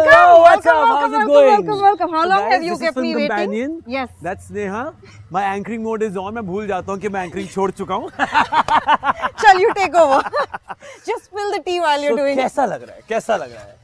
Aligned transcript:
Welcome, 0.00 0.12
Hello, 0.12 0.40
what's 0.42 0.64
welcome, 0.64 0.82
up? 0.82 1.00
How's 1.00 1.10
welcome, 1.12 1.22
it 1.22 1.32
going? 1.32 1.48
welcome, 1.66 1.80
welcome. 1.82 2.10
How 2.10 2.22
So 2.22 2.28
long 2.28 2.38
guys, 2.44 2.52
have 2.52 2.62
you 2.62 2.70
this 2.70 2.80
kept 2.80 2.96
me 2.96 3.14
waiting? 3.14 3.28
Companion. 3.28 3.82
Yes. 3.86 4.08
That's 4.22 4.50
Neha. 4.50 4.94
My 5.30 5.42
anchoring 5.44 5.82
mode 5.82 6.02
is 6.02 6.16
on. 6.16 6.34
मैं 6.34 6.46
भूल 6.46 6.66
जाता 6.68 6.92
हूँ 6.92 7.00
कि 7.00 7.08
मैं 7.08 7.26
anchoring 7.26 7.48
छोड़ 7.54 7.70
चुका 7.70 7.94
हूँ. 7.94 8.10
Shall 9.44 9.60
you 9.60 9.74
take 9.74 9.94
over? 9.94 10.22
Just 11.10 11.24
spill 11.30 11.50
the 11.56 11.62
tea 11.66 11.80
while 11.80 12.00
you're 12.00 12.16
So, 12.16 12.22
doing 12.22 12.38
it. 12.38 12.42
कैसा 12.42 12.64
लग 12.66 12.82
रहा 12.82 12.96
है? 12.96 13.02
कैसा 13.08 13.36
लग 13.36 13.52
रहा 13.52 13.62
है? 13.62 13.78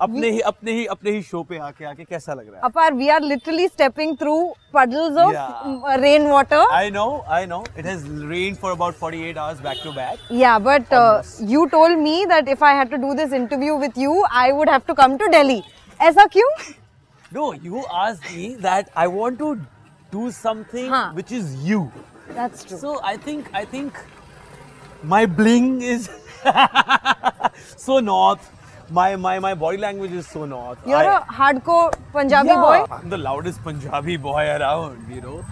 अपने 0.00 0.30
ही 0.30 0.40
अपने 0.40 0.72
ही 0.72 0.84
अपने 0.86 1.10
ही 1.10 1.22
शो 1.22 1.42
पे 1.48 1.58
आके 1.58 1.84
आके 1.84 2.04
कैसा 2.04 2.34
लग 2.34 2.46
रहा 2.46 2.56
है? 2.56 2.60
अपार 2.64 2.92
we 2.94 3.08
are 3.08 3.20
literally 3.22 3.66
stepping 3.68 4.16
through 4.20 4.34
puddles 4.74 5.16
of 5.18 5.96
rain 6.00 6.26
water 6.30 6.66
I 6.74 6.90
know 6.90 7.06
I 7.30 7.46
know 7.46 7.62
it 7.78 7.86
has 7.86 8.06
rain 8.30 8.54
for 8.62 8.72
about 8.72 8.94
48 9.02 9.36
hours 9.38 9.60
back 9.62 9.80
to 9.84 9.92
back 9.92 10.32
yeah 10.40 10.58
but 10.68 10.94
you 11.50 11.64
told 11.74 11.98
me 11.98 12.24
that 12.26 12.48
if 12.48 12.64
I 12.64 12.76
had 12.76 12.90
to 12.90 12.96
do 13.06 13.12
this 13.14 13.32
interview 13.32 13.76
with 13.78 13.98
you 13.98 14.22
I 14.32 14.52
would 14.52 14.70
have 14.70 14.80
to 14.88 14.94
come 14.94 15.16
to 15.16 15.26
Delhi 15.28 15.62
ऐसा 16.00 16.24
क्यों? 16.32 16.48
No 17.34 17.52
you 17.64 17.82
asked 17.82 18.36
me 18.36 18.48
that 18.62 18.86
I 18.96 19.06
want 19.18 19.38
to 19.38 19.52
do 20.12 20.30
something 20.30 20.92
which 20.92 21.32
is 21.32 21.54
you 21.66 21.80
that's 22.30 22.66
true 22.66 22.78
so 22.78 22.98
I 23.04 23.16
think 23.26 23.54
I 23.56 23.64
think 23.72 23.98
my 25.12 25.26
bling 25.38 25.82
is 25.84 26.08
so 27.78 28.00
north 28.00 28.50
My 28.96 29.16
my 29.16 29.38
my 29.38 29.54
body 29.54 29.78
language 29.78 30.12
is 30.12 30.26
so 30.26 30.44
north. 30.44 30.78
You're 30.86 30.96
I- 30.96 31.18
a 31.18 31.20
hardcore 31.38 31.92
Punjabi 32.12 32.48
Yeah, 32.48 32.60
boy. 32.66 32.84
I'm 32.96 33.08
the 33.08 33.18
loudest 33.18 33.62
Punjabi 33.62 34.16
boy 34.28 34.42
around, 34.56 35.06
you 35.14 35.20
know. 35.20 35.44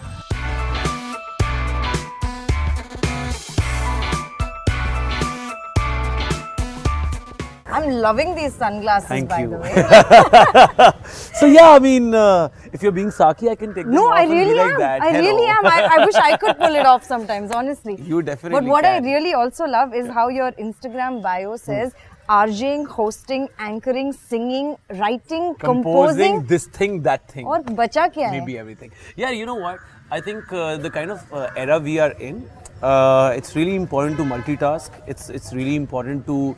I'm 7.72 7.88
loving 7.88 8.34
these 8.34 8.52
sunglasses, 8.52 9.08
Thank 9.08 9.28
by 9.28 9.42
you. 9.42 9.50
the 9.50 9.58
way. 10.94 11.02
So 11.34 11.46
yeah, 11.46 11.70
I 11.70 11.78
mean, 11.78 12.12
uh, 12.12 12.48
if 12.72 12.82
you're 12.82 12.90
being 12.90 13.12
Saki, 13.12 13.48
I 13.48 13.54
can 13.54 13.72
take 13.72 13.86
No, 13.86 14.08
off 14.08 14.18
I 14.18 14.24
really 14.24 14.54
like 14.54 14.72
am. 14.72 14.78
that. 14.80 15.00
I 15.02 15.16
really 15.16 15.46
am. 15.48 15.64
I, 15.66 15.88
I 15.98 16.04
wish 16.04 16.16
I 16.16 16.36
could 16.36 16.56
pull 16.58 16.74
it 16.74 16.84
off 16.84 17.04
sometimes, 17.04 17.52
honestly. 17.52 17.96
You 18.10 18.22
definitely 18.22 18.60
But 18.60 18.68
what 18.68 18.84
I 18.84 18.98
really 18.98 19.34
also 19.34 19.66
love 19.66 19.94
is 19.94 20.08
how 20.08 20.28
your 20.28 20.50
Instagram 20.52 21.22
bio 21.22 21.54
says 21.56 21.92
RJing, 21.92 22.09
hosting, 22.29 23.47
anchoring, 23.59 24.13
singing, 24.13 24.77
writing, 24.89 25.55
composing 25.55 25.61
composing. 25.61 26.45
this 26.47 26.67
thing, 26.67 27.01
that 27.03 27.27
thing. 27.27 27.45
और 27.45 27.61
बचा 27.61 28.07
क्या 28.07 28.27
है? 28.27 28.39
maybe 28.39 28.57
everything. 28.57 28.91
Yeah, 29.15 29.31
you 29.31 29.45
know 29.45 29.55
what? 29.55 29.79
I 30.11 30.21
think 30.21 30.51
uh, 30.51 30.77
the 30.77 30.89
kind 30.89 31.11
of 31.11 31.33
uh, 31.33 31.49
era 31.55 31.79
we 31.79 31.99
are 31.99 32.11
in, 32.11 32.49
uh, 32.81 33.33
it's 33.35 33.55
really 33.55 33.75
important 33.75 34.17
to 34.17 34.23
multitask. 34.23 34.91
It's 35.07 35.29
it's 35.29 35.53
really 35.53 35.75
important 35.75 36.25
to, 36.27 36.55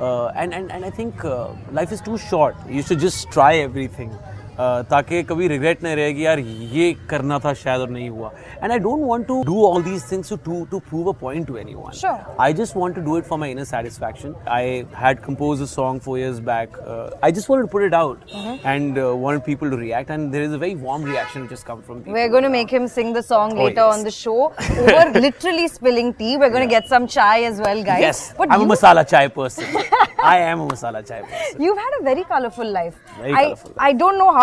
uh, 0.00 0.26
and 0.36 0.54
and 0.54 0.70
and 0.70 0.84
I 0.84 0.90
think 0.90 1.24
uh, 1.24 1.48
life 1.72 1.92
is 1.92 2.00
too 2.00 2.18
short. 2.18 2.54
You 2.68 2.82
should 2.82 3.00
just 3.00 3.30
try 3.30 3.56
everything. 3.56 4.16
ताकि 4.59 5.21
कभी 5.23 5.47
regret 5.47 5.83
नहीं 5.83 5.95
रहेगी 5.95 6.25
यार 6.25 6.39
ये 6.39 6.93
करना 7.09 7.37
था 7.39 7.53
शायद 7.53 7.81
और 7.81 7.89
नहीं 7.89 8.09
हुआ. 8.09 8.31
And 8.63 8.71
I 8.71 8.79
don't 8.79 9.03
want 9.07 9.25
to 9.27 9.41
do 9.43 9.63
all 9.65 9.83
these 9.83 10.11
things 10.11 10.29
to 10.29 10.35
to 10.45 10.63
to 10.71 10.79
prove 10.89 11.09
a 11.09 11.13
point 11.21 11.47
to 11.47 11.57
anyone 11.57 12.35
I 12.41 12.53
just 12.53 12.77
want 12.77 12.95
to 12.95 13.01
do 13.01 13.17
it 13.17 13.25
for 13.25 13.39
my 13.39 13.51
inner 13.51 13.63
satisfaction 13.65 14.35
I 14.49 14.83
had 14.95 15.19
compose 15.19 15.61
a 15.61 15.65
song 15.65 16.01
4 16.07 16.17
years 16.17 16.39
back 16.49 16.77
I 17.23 17.31
just 17.31 17.49
wanted 17.49 17.65
to 17.65 17.71
put 17.71 17.85
it 17.85 17.93
out 17.93 18.25
and 18.65 18.99
want 19.23 19.43
people 19.45 19.69
to 19.71 19.77
react 19.77 20.11
and 20.11 20.29
there 20.31 20.43
is 20.43 20.53
a 20.53 20.57
very 20.57 20.75
warm 20.83 21.05
reaction 21.11 21.39
which 21.39 21.51
has 21.51 21.65
come 21.67 21.81
from 21.85 22.03
we 22.07 22.21
are 22.21 22.29
going 22.29 22.45
to 22.45 22.51
make 22.51 22.73
him 22.73 22.87
sing 22.97 23.15
the 23.15 23.21
song 23.29 23.61
later 23.61 23.81
on 23.81 24.03
the 24.03 24.09
show 24.17 24.35
over 24.35 25.19
literally 25.19 25.67
spilling 25.67 26.13
tea 26.13 26.35
we 26.35 26.45
are 26.45 26.51
going 26.51 26.65
to 26.65 26.75
get 26.75 26.89
some 26.89 27.05
chai 27.17 27.43
as 27.43 27.61
well 27.61 27.83
guys 27.83 28.05
yes. 28.05 28.41
I 28.41 28.55
am 28.55 28.65
a 28.65 28.71
masala 28.71 29.03
chai 29.03 29.27
person 29.39 29.81
I 30.25 30.39
am 30.41 30.61
a 30.61 30.71
masala 30.71 31.01
chai 31.01 31.21
person 31.21 31.63
you 31.63 31.69
you've 31.69 31.81
had 31.85 31.95
a 31.99 32.03
very 32.03 32.23
colorful 32.23 32.71
life. 32.75 32.95
I 33.21 33.31
I, 33.31 33.35
colorful 33.35 33.71
life. 33.71 33.89
i 33.89 33.93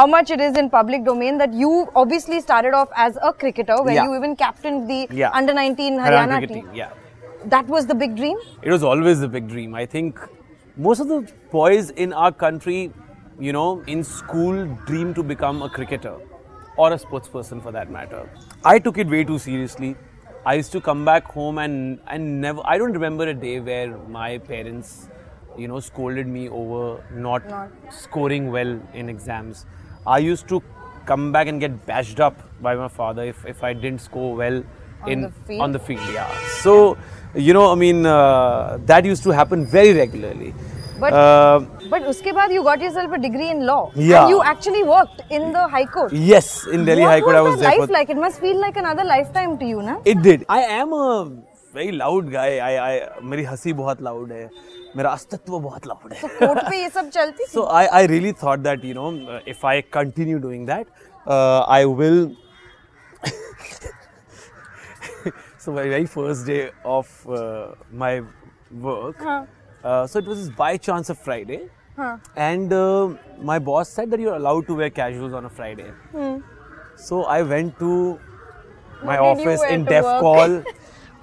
much 0.07 0.31
it 0.31 0.41
is 0.41 0.57
in 0.57 0.71
public 0.71 1.05
domain 1.05 1.39
that 1.39 1.53
you 1.53 1.89
obviously 1.95 2.41
started 2.41 2.75
off 2.75 2.89
as 2.97 3.19
a 3.23 3.33
cricketer 3.33 3.83
where 3.83 3.95
Yeah. 3.95 4.05
you 4.05 4.17
even 4.17 4.37
captained 4.37 4.89
the 4.91 5.07
Yeah. 5.11 5.31
under 5.33 5.55
19 5.55 5.99
Haryana 5.99 6.39
Haryana 6.41 6.49
team. 6.49 6.71
Yeah. 6.75 6.91
That 7.45 7.67
was 7.67 7.87
the 7.87 7.95
big 7.95 8.17
dream. 8.17 8.39
It 8.63 8.71
was 8.71 8.83
always 8.83 9.21
the 9.21 9.29
big 9.29 9.49
dream. 9.49 9.75
I 9.75 9.87
think 9.87 10.19
most 10.77 11.01
of 11.01 11.09
the 11.09 11.21
boys 11.51 11.91
in 11.91 12.13
our 12.13 12.33
country, 12.33 12.93
you 13.39 13.53
know, 13.53 13.83
in 13.87 14.03
school 14.05 14.65
dream 14.87 15.15
to 15.15 15.23
become 15.23 15.63
a 15.63 15.69
cricketer 15.69 16.15
or 16.77 16.93
a 16.93 16.99
sports 16.99 17.29
person 17.29 17.61
for 17.61 17.73
that 17.73 17.91
matter. 17.91 18.29
I 18.65 18.79
took 18.79 18.99
it 18.99 19.09
way 19.09 19.25
too 19.25 19.39
seriously. 19.39 19.97
I 20.45 20.55
used 20.55 20.73
to 20.73 20.81
come 20.81 21.05
back 21.05 21.25
home 21.25 21.59
and, 21.59 21.99
and 22.07 22.41
never, 22.41 22.61
I 22.65 22.79
don't 22.79 22.93
remember 22.93 23.25
a 23.29 23.35
day 23.35 23.59
where 23.61 23.97
my 24.09 24.39
parents, 24.39 25.09
you 25.57 25.67
know, 25.69 25.81
scolded 25.81 26.27
me 26.27 26.49
over 26.49 27.03
not, 27.13 27.43
scoring 27.91 28.53
well 28.53 28.79
in 28.95 29.09
exams. 29.09 29.67
I 30.06 30.18
used 30.20 30.48
to 30.50 30.62
come 31.06 31.32
back 31.32 31.48
and 31.48 31.60
get 31.60 31.86
bashed 31.86 32.20
up 32.20 32.42
by 32.62 32.76
my 32.76 32.88
father 32.88 33.24
if, 33.24 33.46
if 33.46 33.64
I 33.64 33.74
didn't 33.74 34.02
score 34.02 34.36
well 34.36 34.62
On 35.04 35.12
in 35.12 35.22
the 35.22 35.32
field? 35.48 35.62
on 35.62 35.72
the 35.72 35.80
field. 35.80 36.02
Yeah. 36.14 36.32
So, 36.64 36.98
you 37.36 37.54
know, 37.54 37.72
I 37.72 37.76
mean, 37.76 38.06
uh, 38.06 38.78
that 38.92 39.06
used 39.06 39.24
to 39.24 39.32
happen 39.42 39.66
very 39.66 39.94
regularly. 39.94 40.54
But 41.04 41.14
Uh, 41.20 41.60
but 41.92 42.04
uske 42.10 42.28
baad 42.40 42.52
you 42.56 42.64
got 42.66 42.82
yourself 42.86 43.14
a 43.18 43.20
degree 43.22 43.48
in 43.54 43.62
law. 43.70 43.80
Yeah. 43.96 44.18
And 44.18 44.30
you 44.34 44.42
actually 44.50 44.84
worked 44.90 45.22
in 45.38 45.48
the 45.56 45.64
High 45.76 45.86
Court. 45.96 46.12
yes, 46.32 46.50
in 46.78 46.84
Delhi 46.90 47.02
what 47.06 47.12
High 47.14 47.22
Court, 47.28 47.36
was 47.36 47.40
I 47.40 47.48
was 47.48 47.56
that 47.56 47.64
there 47.70 47.80
life 47.80 47.88
for. 47.88 47.94
like? 48.00 48.12
It 48.16 48.20
must 48.26 48.40
feel 48.44 48.60
like 48.66 48.78
another 48.82 49.06
lifetime 49.14 49.56
to 49.64 49.66
you, 49.72 49.82
na? 49.88 49.96
It 50.14 50.22
did. 50.28 50.46
I 50.58 50.62
am 50.82 50.94
a 51.06 51.08
very 51.76 51.92
loud 51.98 52.30
गाय 52.32 52.58
आई 52.60 52.76
आई 52.86 53.00
मेरी 53.32 53.44
हंसी 53.50 53.74
बहुत 53.74 54.02
loud 54.08 54.32
है 54.32 54.50
मेरा 54.97 55.11
अस्तित्व 55.11 55.59
बहुत 55.59 55.87
loud 55.87 56.13
है। 56.13 56.21
तो 56.21 56.29
court 56.39 56.69
पे 56.71 56.81
ये 56.83 56.89
सब 56.91 57.09
चलती 57.11 57.47
so 57.53 57.65
I 57.79 57.87
I 57.87 58.07
really 58.07 58.33
thought 58.43 58.59
that 58.59 58.85
you 58.85 58.95
know 58.95 59.39
if 59.49 59.67
I 59.67 59.81
continue 59.93 60.39
doing 60.39 60.67
that 60.67 60.87
I 61.29 61.85
will 62.01 62.37
so 65.65 65.73
my 65.73 65.89
very 65.89 66.07
first 66.07 66.47
day 66.47 66.71
of 66.87 67.29
my 67.95 68.21
work 68.87 69.25
so 69.85 70.19
it 70.19 70.29
was 70.29 70.49
by 70.59 70.79
chance 70.79 71.11
of 71.11 71.19
Friday 71.25 71.67
and 72.39 72.73
my 73.45 73.59
boss 73.69 73.95
said 73.97 74.11
that 74.11 74.21
you 74.21 74.31
are 74.31 74.37
allowed 74.37 74.67
to 74.67 74.77
wear 74.77 74.91
casuals 74.97 75.35
on 75.35 75.45
a 75.45 75.49
Friday 75.57 75.93
so 77.09 77.23
I 77.29 77.43
went 77.43 77.73
to 77.79 78.19
my 79.05 79.17
office 79.17 79.63
in 79.65 79.85
def 79.85 80.05
call 80.23 80.63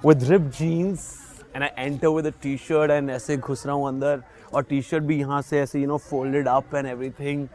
with 0.06 0.24
ripped 0.30 0.50
jeans 0.58 1.12
and 1.54 1.62
I 1.62 1.86
enter 1.86 2.08
with 2.08 2.32
T 2.42 2.56
shirt 2.68 2.90
and 2.90 3.10
ऐसे 3.10 3.36
घुस 3.36 3.66
रहा 3.66 3.74
हूँ 3.76 3.88
अंदर। 3.88 4.22
और 4.54 4.62
T 4.62 4.80
shirt 4.82 5.02
भी 5.04 5.18
यहाँ 5.18 5.42
से 5.42 5.60
ऐसे 5.60 5.80
you 5.80 5.86
know 5.88 5.96
folded 6.10 6.48
up 6.48 6.74
and 6.74 6.86
everything 7.10 7.46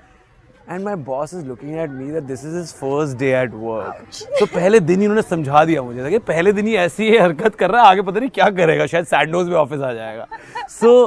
and 0.70 0.84
my 0.86 0.96
boss 1.06 1.34
is 1.34 1.46
looking 1.46 1.78
at 1.80 1.90
me 1.90 2.12
that 2.12 2.24
this 2.24 2.46
is 2.46 2.58
is 2.58 2.74
first 2.76 3.18
day 3.18 3.32
at 3.36 3.52
work 3.54 4.04
तो 4.40 4.46
पहले 4.46 4.80
दिन 4.80 5.00
ही 5.00 5.06
उन्होंने 5.08 5.22
समझा 5.30 5.64
दिया 5.66 5.82
मुझे 5.84 6.10
कि 6.10 6.18
पहले 6.28 6.52
दिन 6.54 6.68
ही 6.68 6.76
ऐसी 6.78 7.18
हरकत 7.18 7.56
कर 7.56 7.72
रहा 7.72 7.82
है 7.82 7.88
आगे 7.88 8.02
पता 8.02 8.20
नहीं 8.20 8.30
क्या 8.30 8.50
करेगा 8.52 8.86
शायद 8.88 9.06
सैंडोज 9.06 9.48
में 9.50 9.56
ऑफ़िस 9.56 9.82
आ 9.82 9.94
जाएगा। 9.94 10.28
सो 10.70 11.06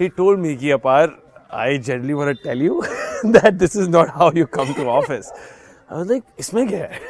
ही 0.00 0.08
टोल्ड 0.08 0.40
मी 0.40 0.54
की 0.56 0.70
अपार 0.70 1.18
I 1.54 1.78
generally 1.78 2.12
want 2.12 2.36
tell 2.44 2.62
you 2.62 2.82
that 3.26 3.54
this 3.54 3.76
is 3.76 3.88
not 3.90 4.08
how 4.10 4.30
you 4.36 4.46
come 4.54 4.72
to 4.74 4.86
office 4.90 5.32
like 5.92 6.22
इसमें 6.38 6.66
क्या 6.68 6.78
है? 6.78 7.00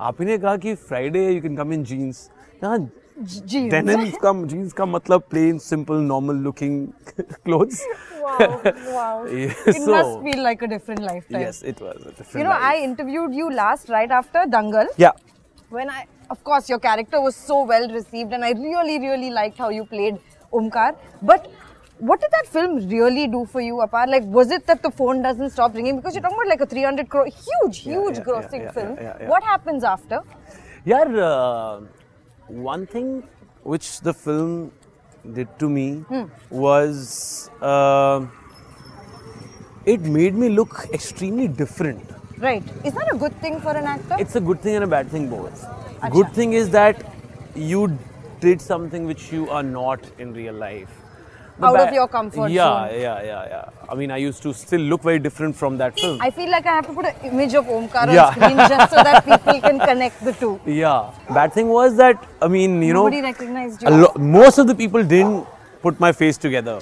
आप 0.00 0.20
ही 0.20 0.26
ने 0.26 0.38
कहा 0.38 0.56
कि 0.56 0.74
Friday 0.74 1.28
you 1.28 1.40
can 1.42 1.56
come 1.56 1.72
in 1.72 1.84
jeans 1.84 2.28
यहाँ 2.62 2.78
Jeans. 3.20 3.70
डेनिम 3.72 4.04
का 4.22 4.32
जीन्स 4.52 4.72
का 4.72 4.84
मतलब 4.86 5.22
plain 5.30 5.58
simple 5.64 5.96
normal 6.12 6.36
looking 6.48 6.86
clothes 7.44 7.84
Wow, 8.22 8.48
wow. 8.94 9.24
It 9.26 9.76
so 9.84 9.92
must 9.92 10.12
feel 10.24 10.42
like 10.42 10.60
a 10.62 10.68
different 10.72 11.00
lifetime. 11.06 11.40
yes 11.44 11.56
it 11.70 11.80
was 11.86 11.96
a 12.00 12.12
different 12.18 12.36
You 12.40 12.44
know, 12.48 12.56
I 12.66 12.74
life. 12.74 12.82
interviewed 12.88 13.34
you 13.38 13.48
last 13.60 13.88
right 13.94 14.12
after 14.18 14.44
Dangal. 14.56 14.92
yeah 15.04 15.18
When 15.76 15.90
I, 15.94 16.00
of 16.34 16.38
course, 16.48 16.68
your 16.70 16.78
character 16.84 17.20
was 17.24 17.36
so 17.48 17.56
well 17.70 17.86
received, 17.96 18.32
and 18.38 18.44
I 18.48 18.50
really, 18.58 18.96
really 19.04 19.30
liked 19.36 19.58
how 19.64 19.68
you 19.76 19.84
played 19.92 20.18
Omkar. 20.60 20.88
But 21.30 21.46
what 22.10 22.20
did 22.24 22.34
that 22.36 22.50
film 22.56 22.74
really 22.90 23.24
do 23.34 23.40
for 23.54 23.62
you, 23.66 23.78
Apar? 23.86 24.02
Like, 24.14 24.26
was 24.38 24.52
it 24.58 24.66
that 24.72 24.82
the 24.88 24.90
phone 25.00 25.22
doesn't 25.28 25.54
stop 25.56 25.78
ringing? 25.80 25.96
Because 26.00 26.18
you're 26.18 26.24
talking 26.26 26.38
about 26.42 26.52
like 26.54 26.64
a 26.66 26.68
300 26.74 27.08
crore, 27.14 27.24
huge, 27.46 27.80
huge 27.88 28.18
yeah, 28.20 28.26
grossing 28.28 28.60
yeah, 28.60 28.68
yeah, 28.68 28.76
film. 28.78 28.92
yeah, 29.06 29.16
yeah. 29.22 29.32
What 29.34 29.48
happens 29.52 29.88
after? 29.94 30.20
Yeah, 30.94 31.04
uh, 31.30 31.80
one 32.48 32.86
thing 32.86 33.22
which 33.62 34.00
the 34.00 34.12
film 34.12 34.72
did 35.34 35.48
to 35.58 35.68
me 35.68 35.86
Hmm. 36.12 36.24
was 36.50 37.50
uh, 37.60 38.26
it 39.84 40.00
made 40.00 40.34
me 40.34 40.48
look 40.48 40.86
extremely 40.92 41.48
different. 41.48 42.08
Right. 42.38 42.62
Is 42.84 42.92
that 42.94 43.12
a 43.12 43.16
good 43.16 43.34
thing 43.40 43.60
for 43.60 43.70
an 43.70 43.84
actor? 43.84 44.16
It's 44.18 44.36
a 44.36 44.40
good 44.40 44.60
thing 44.60 44.74
and 44.76 44.84
a 44.84 44.88
bad 44.88 45.08
thing 45.08 45.28
both. 45.28 45.64
Good 46.10 46.32
thing 46.32 46.52
is 46.54 46.70
that 46.70 47.04
you 47.54 47.96
did 48.40 48.60
something 48.60 49.06
which 49.06 49.30
you 49.32 49.48
are 49.50 49.62
not 49.62 50.00
in 50.18 50.32
real 50.34 50.54
life. 50.54 50.90
Out 51.60 51.78
of 51.80 51.92
your 51.92 52.08
comfort 52.08 52.48
yeah, 52.50 52.88
zone. 52.88 53.00
Yeah, 53.00 53.22
yeah, 53.22 53.24
yeah. 53.24 53.46
Yeah. 53.50 53.88
I 53.88 53.94
mean, 53.94 54.10
I 54.10 54.16
used 54.16 54.42
to 54.42 54.52
still 54.54 54.80
look 54.80 55.02
very 55.02 55.18
different 55.18 55.54
from 55.54 55.76
that 55.78 55.98
film. 56.00 56.18
I 56.20 56.30
feel 56.30 56.50
like 56.50 56.64
I 56.66 56.76
have 56.76 56.86
to 56.86 56.94
put 56.94 57.06
an 57.06 57.14
image 57.24 57.54
of 57.54 57.66
Omkar 57.66 58.12
Yeah. 58.12 58.26
on 58.28 58.32
screen 58.34 58.56
just 58.56 58.90
so 58.94 59.02
that 59.02 59.24
people 59.24 59.60
can 59.60 59.78
connect 59.90 60.24
the 60.24 60.32
two. 60.32 60.60
yeah. 60.66 61.10
Bad 61.28 61.52
thing 61.52 61.68
was 61.68 61.96
that 61.96 62.24
I 62.40 62.48
mean, 62.48 62.82
you 62.82 62.94
Nobody 62.94 63.20
know, 63.20 63.28
recognized 63.28 63.82
a 63.84 63.90
you. 63.90 63.96
lo- 64.04 64.14
most 64.16 64.58
of 64.58 64.66
the 64.66 64.74
people 64.74 65.04
didn't 65.04 65.46
put 65.82 66.00
my 66.00 66.10
face 66.12 66.38
together. 66.38 66.80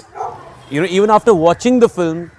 You 0.71 0.83
know, 0.83 0.87
even 0.89 1.11
after 1.11 1.35
watching 1.35 1.81
the 1.81 1.89
film, 1.89 2.31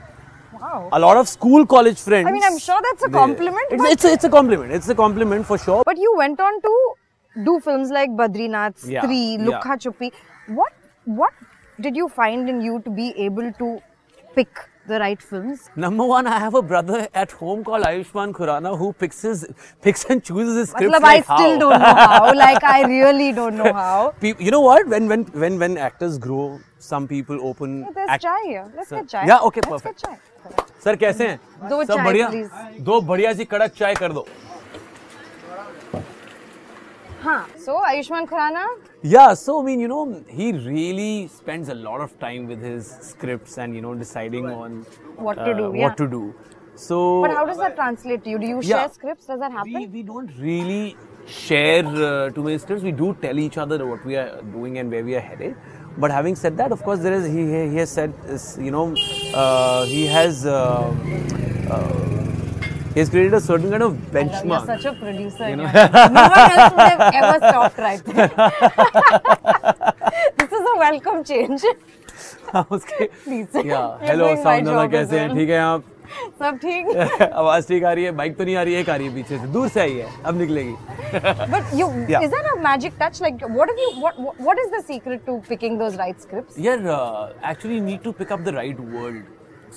Wow. 0.62 0.90
a 0.94 1.00
lot 1.00 1.18
of 1.18 1.28
school, 1.28 1.66
college 1.66 2.00
friends. 2.00 2.28
I 2.28 2.32
mean, 2.32 2.44
I'm 2.44 2.58
sure 2.58 2.80
that's 2.82 3.04
a 3.04 3.08
they- 3.08 3.14
compliment, 3.18 3.66
It's, 3.72 3.84
it's, 3.94 4.06
a, 4.06 4.12
it's 4.14 4.24
a 4.24 4.30
compliment. 4.30 4.72
It's 4.72 4.88
a 4.90 4.96
compliment 4.96 5.46
for 5.46 5.58
sure. 5.58 5.84
But 5.86 5.98
you 5.98 6.14
went 6.18 6.40
on 6.40 6.62
to 6.62 6.94
do 7.44 7.60
films 7.60 7.90
like 7.90 8.10
Badrinath, 8.12 8.88
Yeah, 8.88 9.02
Stree, 9.04 9.38
yeah. 9.38 9.46
Luka 9.46 9.78
Chuppi. 9.86 10.12
What 10.48 10.72
what 11.06 11.34
did 11.82 11.96
you 11.96 12.10
find 12.10 12.50
in 12.50 12.62
you 12.62 12.82
to 12.86 12.90
be 12.90 13.14
able 13.18 13.52
to 13.54 13.82
pick 14.36 14.50
the 14.88 15.00
right 15.00 15.22
films? 15.22 15.70
Number 15.76 16.06
one, 16.06 16.28
I 16.28 16.40
have 16.40 16.56
a 16.56 16.62
brother 16.62 17.08
at 17.14 17.32
home 17.32 17.64
called 17.64 17.84
Ayushmann 17.84 18.32
Khurrana 18.34 18.78
who 18.78 18.92
picks 18.94 19.22
his, 19.22 19.46
picks 19.82 20.06
and 20.06 20.24
chooses 20.24 20.58
his 20.58 20.70
scripts. 20.70 20.92
Like 21.00 21.04
I 21.04 21.22
still 21.22 21.60
don't 21.60 21.80
know 21.80 21.96
how. 22.10 22.34
Like 22.34 22.64
I 22.64 22.82
really 22.88 23.32
don't 23.32 23.58
know 23.58 23.74
how. 23.74 24.14
You 24.22 24.52
know 24.52 24.62
what? 24.62 24.88
When 24.88 25.08
when 25.08 25.24
when 25.46 25.60
when 25.60 25.78
actors 25.78 26.18
grow, 26.18 26.60
some 26.80 27.08
people 27.08 27.46
open. 27.52 27.80
Yeah, 27.82 28.06
act- 28.08 28.24
chai. 28.24 28.64
Let's 28.76 28.90
sir. 28.90 28.98
get 29.02 29.10
chai. 29.10 29.26
Yeah. 29.28 29.40
Okay. 29.50 29.62
Let's 29.70 29.82
perfect. 29.84 30.04
Get 30.04 30.12
chai. 30.12 30.20
Sir, 30.84 30.96
कैसे 30.98 31.28
हैं? 31.28 31.70
दो 31.70 31.84
चाय 31.84 32.04
बढ़िया, 32.06 32.30
दो 32.90 33.02
बढ़िया 33.10 33.34
सी 33.34 33.46
कड़क 33.46 33.74
चाय 33.78 33.96
कर 33.96 34.14
दो. 34.14 34.26
Huh. 37.22 37.46
So 37.56 37.80
Ayushmann 37.88 38.26
Khurrana, 38.28 38.66
Yeah, 39.04 39.34
so 39.36 39.62
I 39.62 39.64
mean, 39.64 39.80
you 39.80 39.88
know, 39.88 40.24
he 40.28 40.52
really 40.54 41.28
spends 41.28 41.70
a 41.70 41.76
lot 41.76 42.02
of 42.02 42.18
time 42.20 42.48
with 42.48 42.62
his 42.62 42.88
scripts 43.10 43.60
and 43.60 43.76
you 43.76 43.82
know 43.82 43.94
deciding 43.94 44.48
on 44.48 44.86
What 45.18 45.36
to 45.46 45.54
do, 45.54 45.68
what 45.70 45.76
yeah. 45.78 45.94
to 46.02 46.08
do. 46.08 46.34
So, 46.76 47.22
but 47.22 47.32
how 47.32 47.46
does 47.46 47.58
that 47.58 47.76
translate 47.76 48.24
to 48.24 48.30
you? 48.32 48.40
Do 48.40 48.48
you 48.48 48.60
Yeah. 48.62 48.80
share 48.80 48.90
scripts? 48.90 49.28
Does 49.28 49.40
that 49.40 49.52
happen? 49.52 49.74
we, 49.74 49.86
we 49.88 50.02
don't 50.02 50.32
really 50.40 50.98
share 51.28 51.86
uh, 51.86 52.30
too 52.32 52.44
many 52.44 52.58
scripts. 52.58 52.84
We 52.84 52.92
do 52.92 53.16
tell 53.22 53.38
each 53.38 53.58
other 53.60 53.86
what 53.86 54.04
we 54.04 54.16
are 54.16 54.42
doing 54.42 54.80
and 54.80 54.90
where 54.90 55.04
we 55.04 55.16
are 55.16 55.20
headed. 55.20 55.56
But 55.98 56.10
having 56.10 56.36
said 56.36 56.58
that, 56.58 56.72
of 56.72 56.82
course, 56.84 57.00
there 57.00 57.14
is 57.14 57.26
he 57.28 57.46
he 57.76 57.78
has 57.84 57.92
said 57.92 58.14
you 58.58 58.72
know 58.72 58.96
uh, 59.36 59.86
he 59.86 60.08
has. 60.08 60.46
Uh, 62.91 62.91
uh, 62.91 62.95
he 62.95 63.01
has 63.01 63.11
created 63.11 63.35
a 63.35 63.41
certain 63.41 63.71
kind 63.71 63.83
of 63.83 63.97
You're 63.97 64.13
benchmark. 64.13 64.67
such 64.67 64.85
a 64.85 64.93
producer. 64.95 65.49
You 65.51 65.57
know? 65.57 65.65
no 65.65 66.29
one 66.29 66.51
else 66.51 66.73
would 66.73 66.89
have 66.93 67.15
ever 67.15 67.37
stopped 67.49 67.79
right 67.79 68.05
there. 68.05 68.31
this 70.39 70.53
is 70.53 70.65
a 70.75 70.79
welcome 70.79 71.25
change. 71.25 71.65
उसके 72.55 73.07
Please. 73.25 73.55
या 73.55 73.63
You're 73.65 74.09
hello 74.09 74.25
doing 74.27 74.37
my 74.37 74.43
sound 74.45 74.67
job 74.69 74.79
as 74.87 74.91
कैसे 74.93 75.19
हैं 75.19 75.29
well. 75.29 75.37
ठीक 75.39 75.49
है 75.51 75.59
आप 75.59 75.83
सब 76.41 76.59
ठीक? 76.63 76.87
आवाज 77.35 77.67
ठीक 77.69 77.85
आ 77.85 77.93
रही 77.93 78.05
है 78.05 78.11
बाइक 78.21 78.37
तो 78.39 78.45
नहीं 78.45 78.57
आ 78.57 78.63
रही 78.63 78.75
है 78.75 78.81
एक 78.81 78.91
आ 78.91 78.97
रही 78.97 79.07
है 79.07 79.15
पीछे 79.15 79.39
से 79.39 79.47
दूर 79.57 79.69
से 79.69 79.81
आई 79.81 79.95
है 79.95 80.09
अब 80.27 80.39
निकलेगी 80.39 80.75
But 81.55 81.73
you, 81.81 81.89
Yeah. 82.13 82.23
is 82.27 82.31
that 82.37 82.47
a 82.53 82.57
magic 82.67 82.99
touch? 83.03 83.21
Like, 83.27 83.43
what 83.59 83.73
have 83.73 83.81
you? 83.85 83.91
What 84.05 84.21
What, 84.27 84.41
what 84.49 84.59
is 84.65 84.71
the 84.77 84.83
secret 84.93 85.27
to 85.27 85.35
picking 85.49 85.79
those 85.83 85.97
right 86.03 86.21
scripts? 86.29 86.59
यार 86.69 86.79
actually 87.51 87.81
need 87.89 88.05
to 88.09 88.13
pick 88.23 88.35
up 88.39 88.45
the 88.51 88.55
right 88.61 88.81
world 88.97 89.23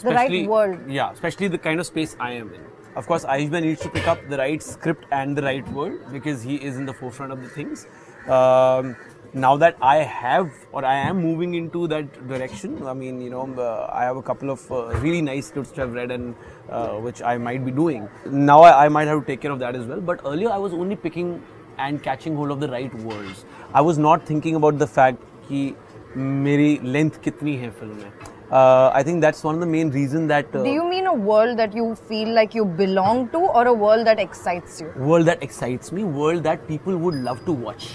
The 0.03 0.13
right 0.15 0.31
Especially- 0.31 0.47
world. 0.55 0.91
yeah 0.99 1.11
especially 1.17 1.47
the 1.57 1.61
kind 1.67 1.83
of 1.85 1.87
space 1.93 2.15
I 2.29 2.31
am 2.43 2.51
in 2.59 2.67
of 2.96 3.06
course, 3.06 3.24
Ayushmann 3.24 3.62
needs 3.62 3.80
to 3.80 3.88
pick 3.88 4.06
up 4.06 4.28
the 4.28 4.38
right 4.38 4.62
script 4.62 5.04
and 5.10 5.36
the 5.36 5.42
right 5.42 5.66
word 5.72 6.12
because 6.12 6.42
he 6.42 6.56
is 6.56 6.76
in 6.76 6.86
the 6.86 6.92
forefront 6.92 7.32
of 7.32 7.42
the 7.42 7.48
things. 7.48 7.86
Um, 8.28 8.96
now 9.32 9.56
that 9.56 9.76
I 9.82 9.96
have 9.96 10.52
or 10.70 10.84
I 10.84 10.94
am 10.94 11.20
moving 11.20 11.54
into 11.54 11.88
that 11.88 12.28
direction, 12.28 12.86
I 12.86 12.94
mean, 12.94 13.20
you 13.20 13.30
know, 13.30 13.52
uh, 13.58 13.90
I 13.92 14.04
have 14.04 14.16
a 14.16 14.22
couple 14.22 14.50
of 14.50 14.70
uh, 14.70 14.86
really 15.00 15.20
nice 15.20 15.48
scripts 15.48 15.72
to 15.72 15.80
have 15.82 15.92
read 15.92 16.12
and 16.12 16.36
uh, 16.70 16.90
which 16.90 17.20
I 17.20 17.36
might 17.36 17.64
be 17.64 17.72
doing. 17.72 18.08
Now 18.26 18.62
I, 18.62 18.84
I, 18.84 18.88
might 18.88 19.08
have 19.08 19.20
to 19.20 19.26
take 19.26 19.40
care 19.40 19.50
of 19.50 19.58
that 19.58 19.74
as 19.74 19.86
well. 19.86 20.00
But 20.00 20.20
earlier 20.24 20.50
I 20.50 20.58
was 20.58 20.72
only 20.72 20.94
picking 20.94 21.42
and 21.78 22.00
catching 22.00 22.36
hold 22.36 22.52
of 22.52 22.60
the 22.60 22.68
right 22.68 22.94
words. 22.94 23.44
I 23.72 23.80
was 23.80 23.98
not 23.98 24.24
thinking 24.24 24.54
about 24.54 24.78
the 24.78 24.86
fact 24.86 25.20
that 25.50 25.74
मेरी 26.16 26.78
length 26.82 27.16
कितनी 27.22 27.56
है 27.56 27.70
film 27.70 28.33
uh, 28.54 28.90
I 28.94 29.02
think 29.02 29.20
that's 29.20 29.42
one 29.42 29.56
of 29.56 29.60
the 29.60 29.66
main 29.66 29.90
reasons 29.90 30.28
that. 30.28 30.54
Uh, 30.54 30.62
Do 30.62 30.70
you 30.70 30.88
mean 30.88 31.06
a 31.06 31.14
world 31.14 31.58
that 31.58 31.74
you 31.74 31.94
feel 32.08 32.28
like 32.34 32.54
you 32.54 32.64
belong 32.64 33.28
to, 33.30 33.38
or 33.38 33.66
a 33.66 33.72
world 33.72 34.06
that 34.06 34.20
excites 34.20 34.80
you? 34.80 34.92
World 34.96 35.26
that 35.26 35.42
excites 35.42 35.90
me, 35.90 36.04
world 36.04 36.44
that 36.44 36.68
people 36.68 36.96
would 36.96 37.16
love 37.30 37.44
to 37.46 37.52
watch, 37.52 37.88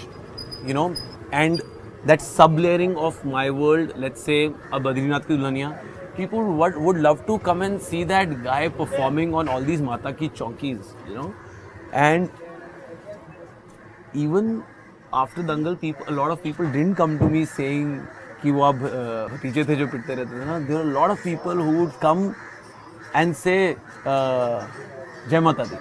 you 0.64 0.74
know, 0.74 0.94
and 1.32 1.62
that 2.04 2.20
sub-layering 2.20 2.96
of 2.96 3.24
my 3.24 3.50
world. 3.50 3.94
Let's 3.96 4.22
say 4.22 4.46
a 4.72 4.80
Badrinath 4.80 5.26
ki 5.28 5.64
people 6.16 6.44
would, 6.44 6.76
would 6.76 6.96
love 6.98 7.24
to 7.26 7.38
come 7.38 7.62
and 7.62 7.80
see 7.80 8.04
that 8.04 8.42
guy 8.42 8.68
performing 8.68 9.34
on 9.34 9.48
all 9.48 9.62
these 9.62 9.80
Mata 9.80 10.12
ki 10.12 10.28
chonkies, 10.28 10.94
you 11.08 11.14
know, 11.14 11.34
and 11.92 12.30
even 14.12 14.62
after 15.12 15.42
Dangal, 15.42 15.80
people 15.80 16.04
a 16.08 16.12
lot 16.12 16.30
of 16.30 16.42
people 16.42 16.66
didn't 16.66 16.96
come 16.96 17.18
to 17.18 17.28
me 17.28 17.44
saying 17.44 18.06
कि 18.42 18.50
वो 18.50 18.62
अब 18.64 18.78
भतीजे 19.32 19.64
थे 19.64 19.76
जो 19.76 19.86
पिटते 19.86 20.14
रहते 20.14 20.40
थे 20.40 20.44
ना 20.46 20.58
there 20.68 20.84
lot 20.94 21.10
of 21.10 21.24
people 21.24 21.58
who 21.58 21.72
would 21.72 21.92
come 22.02 22.18
and 23.16 23.34
say 23.34 23.56
Jai 24.06 25.40
Mata 25.40 25.64
दी। 25.64 25.76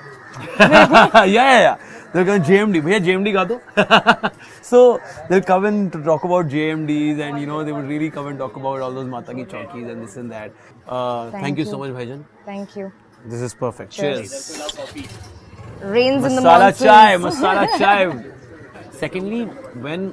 या 1.34 1.44
या 1.44 1.78
देर 2.16 2.24
कम 2.26 2.44
जे 2.44 2.82
भैया 2.82 3.00
जे 3.00 3.32
गा 3.32 3.44
दो। 3.44 3.60
So 4.70 4.80
there 5.30 5.40
come 5.48 5.66
and 5.68 5.90
talk 5.90 6.26
about 6.26 6.46
J 6.48 6.70
and 6.70 6.90
you 6.90 7.46
know 7.48 7.64
they 7.64 7.72
really 7.88 8.10
come 8.10 8.30
and 8.30 8.38
talk 8.40 8.58
about 8.60 8.82
all 8.82 8.94
those 8.96 9.08
Mata 9.08 9.34
की 9.34 9.44
चौकीज 9.52 9.90
and 9.90 10.00
this 10.02 10.18
and 10.18 10.30
that 10.32 10.52
thank 11.44 11.60
you 11.60 11.66
so 11.66 11.84
much 11.84 11.90
भाई 11.92 12.06
जन 12.06 12.24
thank 12.48 12.78
you 12.78 12.88
this 13.26 13.44
is 13.44 13.56
perfect 13.62 13.92
cheers 13.94 14.32
rains 15.84 16.26
in 16.26 16.36
the 16.36 16.40
masala 16.40 16.72
chai 16.72 17.18
masala 17.18 17.66
chai 17.78 18.12
secondly 19.00 19.44
when 19.76 20.12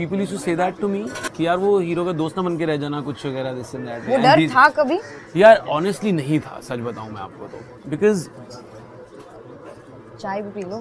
people 0.00 0.20
use 0.20 0.30
to 0.30 0.38
say 0.38 0.56
that 0.56 0.80
to 0.80 0.88
me 0.88 1.04
कि 1.36 1.46
यार 1.46 1.56
वो 1.58 1.78
hero 1.80 2.04
का 2.04 2.12
दोस्त 2.20 2.36
ना 2.36 2.42
बन 2.42 2.56
के 2.58 2.64
रह 2.66 2.76
जाना 2.84 3.00
कुछ 3.08 3.26
वगैरह 3.26 3.52
दिस 3.54 3.74
एंड 3.74 3.84
दैट 3.86 4.08
वो 4.08 4.16
डर 4.22 4.46
था 4.54 4.68
कभी? 4.78 4.98
यार 5.36 5.56
ऑनेस्टली 5.78 6.12
नहीं 6.12 6.40
था 6.40 6.60
सच 6.68 6.80
बताऊँ 6.88 7.10
मैं 7.10 7.20
आपको 7.22 7.46
तो। 7.46 7.90
बिकॉज़ 7.90 8.28
चाय 10.20 10.42
भी 10.42 10.50
पी 10.52 10.62
लो। 10.70 10.78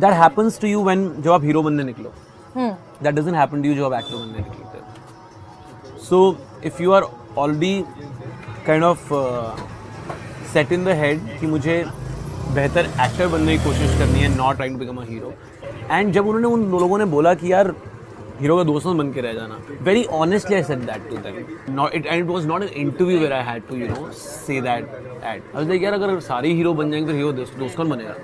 That 0.00 0.12
happens 0.12 0.60
to 0.60 0.66
you 0.66 0.84
when 0.84 1.08
जब 1.22 1.30
आप 1.32 1.44
हीरो 1.44 1.62
बनने 1.62 1.82
निकलो। 1.84 2.12
That 2.56 3.14
doesn't 3.14 3.34
happen 3.36 3.62
to 3.62 3.68
you 3.68 3.74
जब 3.74 3.84
आप 3.84 3.92
एक्टर 3.94 4.16
बनने 4.16 4.38
निकलते 4.38 6.02
so 6.04 6.16
if 6.64 6.82
you 6.82 6.92
are 6.92 7.02
already 7.38 7.84
kind 8.66 8.84
of 8.84 9.12
set 10.52 10.72
in 10.72 10.84
the 10.84 10.88
head 10.98 11.38
कि 11.40 11.46
मुझे 11.46 11.84
बेहतर 12.54 12.86
एक्टर 13.02 13.28
बनने 13.28 13.56
की 13.56 13.64
कोशिश 13.64 13.98
करनी 13.98 14.20
है 14.20 14.28
not 14.36 14.56
trying 14.56 14.74
to 14.74 14.80
become 14.80 14.96
a 14.96 15.04
hero 15.04 15.32
and 15.90 16.12
जब 16.12 16.26
उन्होंने 16.26 16.48
उन 16.54 16.70
लोगों 16.80 16.98
ने 16.98 17.04
बोला 17.16 17.34
कि 17.34 17.52
यार, 17.52 17.74
हीरो 18.40 18.56
का 18.56 18.62
दोस्तों 18.64 18.96
बन 18.98 19.12
के 19.12 19.20
रह 19.20 19.32
जाना। 19.32 19.58
Very 19.82 20.04
honestly 20.12 20.56
I 20.56 20.62
said 20.64 20.78
that 20.86 21.08
to 21.08 21.16
it 21.16 21.26
and 22.06 22.30
it 22.30 22.46
not 22.46 22.62
interview 22.62 23.18
where 23.18 23.32
I 23.32 23.42
had 23.44 23.62
to 23.68 23.76
you 23.76 23.88
know 23.88 24.10
say 24.12 24.60
that 24.60 24.84
at 24.84 25.24
I 25.24 25.38
was 25.54 25.82
यार, 25.82 25.92
अगर 25.92 26.18
सारे 26.20 26.52
हीरो 26.52 26.72
बन 26.74 26.90
जाएँगे 26.90 27.06
तो 27.06 27.16
हीरो 27.16 27.32
दोस्त 27.32 27.80
बनेगा? 27.80 28.14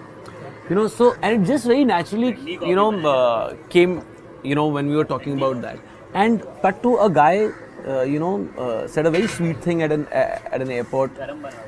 You 0.71 0.77
know 0.77 0.87
so 0.89 1.13
and 1.25 1.41
it 1.41 1.47
just 1.47 1.67
very 1.67 1.85
naturally 1.85 2.59
you 2.71 2.75
know 2.77 2.91
came 3.73 3.99
you 4.47 4.55
know 4.55 4.71
when 4.71 4.89
we 4.89 4.97
were 4.97 5.05
talking 5.05 5.37
about 5.39 5.57
that 5.57 6.17
and 6.17 6.41
but 6.65 6.83
to 6.83 6.93
a 6.95 7.09
guy 7.21 7.39
you 8.09 8.19
know 8.21 8.87
said 8.95 9.07
a 9.07 9.11
very 9.11 9.27
sweet 9.29 9.67
thing 9.67 9.83
at 9.83 9.93
an 9.93 10.05
at 10.13 10.61
an 10.61 10.71
airport 10.71 11.21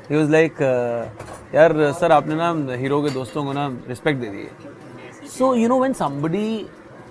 he 0.09 0.15
was 0.15 0.29
like 0.31 0.61
यार 1.55 1.91
sir 1.99 2.11
आपने 2.11 2.35
ना 2.35 2.75
hero 2.75 3.01
के 3.01 3.09
दोस्तों 3.13 3.43
को 3.45 3.53
ना 3.53 3.67
respect 3.87 4.19
दे 4.19 4.27
दी 4.27 4.47
so 5.33 5.53
you 5.59 5.67
know 5.69 5.77
when 5.83 5.93
somebody 5.99 6.67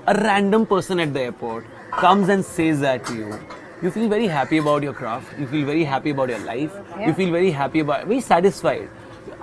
a 0.07 0.15
random 0.15 0.65
person 0.73 1.01
at 1.05 1.13
the 1.15 1.21
airport 1.21 1.65
comes 2.01 2.29
and 2.29 2.45
says 2.45 2.81
that 2.81 3.05
to 3.07 3.15
you 3.15 3.39
you 3.83 3.91
feel 3.91 4.09
very 4.09 4.29
happy 4.35 4.59
about 4.65 4.85
your 4.87 4.93
craft 4.99 5.41
you 5.41 5.47
feel 5.55 5.65
very 5.71 5.85
happy 5.93 6.11
about 6.11 6.29
your 6.35 6.43
life 6.51 6.77
yeah. 6.77 7.07
you 7.07 7.15
feel 7.15 7.33
very 7.33 7.51
happy 7.51 7.81
about 7.81 8.07
very 8.13 8.21
satisfied 8.29 8.89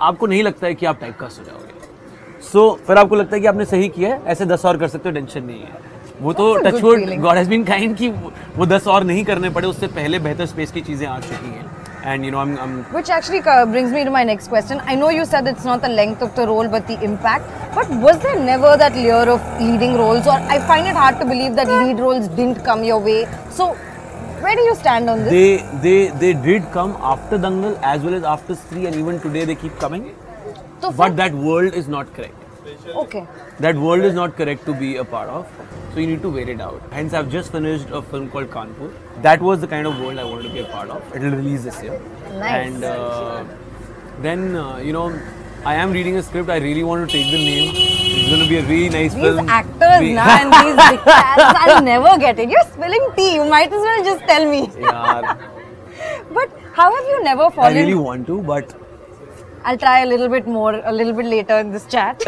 आपको 0.00 0.26
नहीं 0.26 0.42
लगता 0.42 0.66
है 0.66 0.74
कि 0.74 0.86
आप 0.86 1.00
type 1.00 1.16
cast 1.18 1.40
हो 1.40 1.44
जाओगे 1.44 2.42
सो 2.52 2.70
so, 2.70 2.86
फिर 2.86 2.96
आपको 2.96 3.14
लगता 3.14 3.36
है 3.36 3.40
कि 3.40 3.46
आपने 3.46 3.64
सही 3.64 3.88
किया 3.88 4.14
है 4.14 4.22
ऐसे 4.26 4.46
दस 4.46 4.64
और 4.64 4.76
कर 4.76 4.88
सकते 4.88 5.08
हो 5.08 5.14
टेंशन 5.14 5.44
नहीं 5.44 5.60
है 5.60 5.80
वो 6.20 6.32
तो 6.32 6.54
touchwood. 6.56 7.10
God 7.20 7.36
has 7.36 7.48
been 7.48 7.64
kind 7.64 7.96
कि 7.96 8.08
वो 8.56 8.66
दस 8.66 8.86
और 8.86 9.04
नहीं 9.04 9.24
करने 9.24 9.50
पड़े 9.50 9.68
उससे 9.68 9.86
पहले 9.86 10.18
बेहतर 10.18 10.46
स्पेस 10.46 10.72
की 10.72 10.80
चीज़ें 10.80 11.06
आ 11.06 11.20
चुकी 11.20 11.50
हैं 11.50 11.69
and 12.02 12.24
you 12.24 12.30
know 12.30 12.38
I'm, 12.38 12.58
I'm 12.58 12.84
which 12.94 13.10
actually 13.10 13.40
uh, 13.40 13.66
brings 13.66 13.92
me 13.92 14.04
to 14.04 14.10
my 14.10 14.24
next 14.24 14.48
question. 14.48 14.80
I 14.84 14.94
know 14.94 15.10
you 15.10 15.24
said 15.24 15.46
it's 15.46 15.64
not 15.64 15.82
the 15.82 15.88
length 15.88 16.22
of 16.22 16.34
the 16.34 16.46
role 16.46 16.68
but 16.68 16.86
the 16.86 17.02
impact. 17.02 17.44
But 17.74 17.88
was 17.90 18.18
there 18.20 18.38
never 18.38 18.76
that 18.76 18.94
layer 18.94 19.28
of 19.30 19.40
leading 19.60 19.94
roles? 19.94 20.26
Or 20.26 20.38
i 20.54 20.58
find 20.66 20.86
it 20.86 20.94
hard 20.94 21.18
to 21.20 21.24
believe 21.24 21.54
that 21.56 21.68
lead 21.68 21.98
roles 22.00 22.28
didn't 22.28 22.64
come 22.64 22.84
your 22.84 22.98
way. 22.98 23.28
So 23.50 23.74
where 24.44 24.56
do 24.56 24.62
you 24.62 24.74
stand 24.74 25.10
on 25.10 25.24
this? 25.24 25.30
They 25.30 25.78
they 25.86 26.18
they 26.18 26.32
did 26.32 26.70
come 26.72 26.96
after 27.00 27.38
dangal 27.38 27.78
as 27.82 28.02
well 28.02 28.14
as 28.14 28.24
after 28.24 28.54
Stree, 28.54 28.86
and 28.86 28.96
even 28.96 29.20
today 29.20 29.44
they 29.44 29.54
keep 29.54 29.78
coming. 29.78 30.14
So 30.80 30.92
but 30.92 31.16
that 31.16 31.34
world 31.34 31.74
is 31.74 31.88
not 31.88 32.14
correct. 32.14 32.34
Okay. 33.04 33.26
That 33.58 33.76
world 33.76 34.04
is 34.04 34.14
not 34.14 34.36
correct 34.36 34.64
to 34.66 34.74
be 34.74 34.96
a 34.96 35.04
part 35.04 35.28
of. 35.28 35.46
So 35.92 35.98
you 36.00 36.06
need 36.06 36.22
to 36.22 36.30
wait 36.30 36.48
it 36.48 36.60
out. 36.60 36.80
Hence, 36.92 37.12
I've 37.14 37.28
just 37.30 37.50
finished 37.52 37.88
a 37.90 38.00
film 38.00 38.30
called 38.30 38.50
Kanpur. 38.50 38.92
That 39.22 39.40
was 39.42 39.60
the 39.60 39.66
kind 39.66 39.86
of 39.88 39.98
world 40.00 40.18
I 40.18 40.24
wanted 40.24 40.44
to 40.44 40.50
be 40.50 40.60
a 40.60 40.64
part 40.66 40.88
of. 40.88 41.02
It'll 41.16 41.30
release 41.30 41.64
this 41.64 41.82
year. 41.82 42.00
Nice. 42.34 42.66
And 42.74 42.84
uh, 42.84 43.44
then, 44.20 44.54
uh, 44.54 44.76
you 44.78 44.92
know, 44.92 45.18
I 45.64 45.74
am 45.74 45.90
reading 45.90 46.16
a 46.16 46.22
script. 46.22 46.48
I 46.48 46.58
really 46.58 46.84
want 46.84 47.10
to 47.10 47.16
take 47.16 47.30
the 47.32 47.38
name. 47.38 47.72
It's 47.74 48.28
going 48.28 48.40
to 48.42 48.48
be 48.48 48.58
a 48.58 48.62
really 48.62 48.88
nice 48.88 49.14
These 49.14 49.22
film. 49.22 49.48
actors 49.48 50.00
We- 50.00 50.16
and 50.16 50.52
these 50.60 50.76
big 50.90 51.00
cats, 51.04 51.58
I'll 51.64 51.82
never 51.82 52.16
get 52.18 52.38
it. 52.38 52.48
You're 52.48 52.62
spilling 52.72 53.08
tea. 53.16 53.34
You 53.34 53.44
might 53.44 53.72
as 53.72 53.80
well 53.88 54.04
just 54.04 54.24
tell 54.28 54.48
me. 54.48 54.70
Yeah, 54.78 55.36
But 56.32 56.50
how 56.72 56.94
have 56.94 57.04
you 57.08 57.24
never 57.24 57.50
fallen? 57.50 57.76
I 57.76 57.80
really 57.80 57.94
want 57.94 58.26
to, 58.28 58.40
but 58.42 58.72
I'll 59.64 59.76
try 59.76 60.00
a 60.00 60.06
little 60.06 60.28
bit 60.28 60.46
more, 60.46 60.74
a 60.84 60.92
little 60.92 61.12
bit 61.12 61.26
later 61.26 61.58
in 61.58 61.72
this 61.72 61.84
chat. 61.86 62.22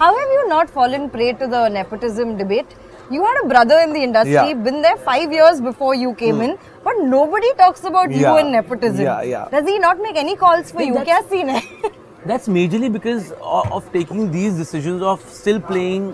How 0.00 0.10
have 0.18 0.30
you 0.34 0.48
not 0.48 0.70
fallen 0.70 1.10
prey 1.10 1.32
to 1.34 1.46
the 1.46 1.68
nepotism 1.68 2.38
debate? 2.38 2.74
You 3.10 3.22
had 3.22 3.40
a 3.44 3.48
brother 3.48 3.78
in 3.80 3.92
the 3.92 4.02
industry, 4.02 4.32
Yeah. 4.32 4.54
Been 4.68 4.80
there 4.80 4.96
five 4.96 5.32
years 5.38 5.60
before 5.60 5.94
you 5.94 6.14
came 6.14 6.40
in, 6.40 6.56
but 6.84 7.02
nobody 7.14 7.50
talks 7.58 7.84
about 7.90 8.10
you 8.10 8.22
Yeah. 8.22 8.38
and 8.42 8.52
nepotism. 8.52 9.04
Yeah, 9.04 9.20
yeah. 9.32 9.48
Does 9.54 9.68
he 9.72 9.78
not 9.78 10.00
make 10.06 10.16
any 10.22 10.36
calls 10.44 10.72
for 10.72 10.82
you? 10.82 10.94
Kya 11.10 11.18
scene 11.32 11.50
hai? 11.56 11.62
that's 12.32 12.48
majorly 12.48 12.90
because 12.96 13.32
of, 13.58 13.72
of 13.80 13.92
taking 13.98 14.30
these 14.38 14.56
decisions 14.62 15.02
of 15.02 15.28
still 15.42 15.60
playing, 15.60 16.08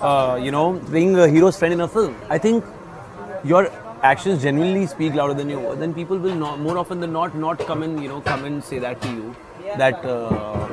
uh, 0.00 0.38
you 0.40 0.52
know, 0.58 0.64
playing 0.92 1.18
a 1.26 1.28
hero's 1.36 1.58
friend 1.64 1.74
in 1.80 1.84
a 1.88 1.88
film. 1.88 2.14
I 2.38 2.38
think 2.38 2.64
your 3.54 3.68
actions 4.14 4.42
genuinely 4.42 4.86
speak 4.86 5.14
louder 5.22 5.34
than 5.42 5.48
your 5.56 5.60
words. 5.66 5.80
Then 5.80 5.92
people 5.92 6.18
will 6.28 6.40
not, 6.46 6.60
more 6.60 6.78
often 6.78 7.00
than 7.00 7.12
not, 7.12 7.34
not 7.34 7.66
come 7.72 7.82
and 7.82 8.00
you 8.00 8.08
know, 8.08 8.20
come 8.20 8.44
and 8.44 8.62
say 8.72 8.78
that 8.88 9.02
to 9.02 9.08
you, 9.18 9.36
that 9.84 10.04
uh, 10.04 10.68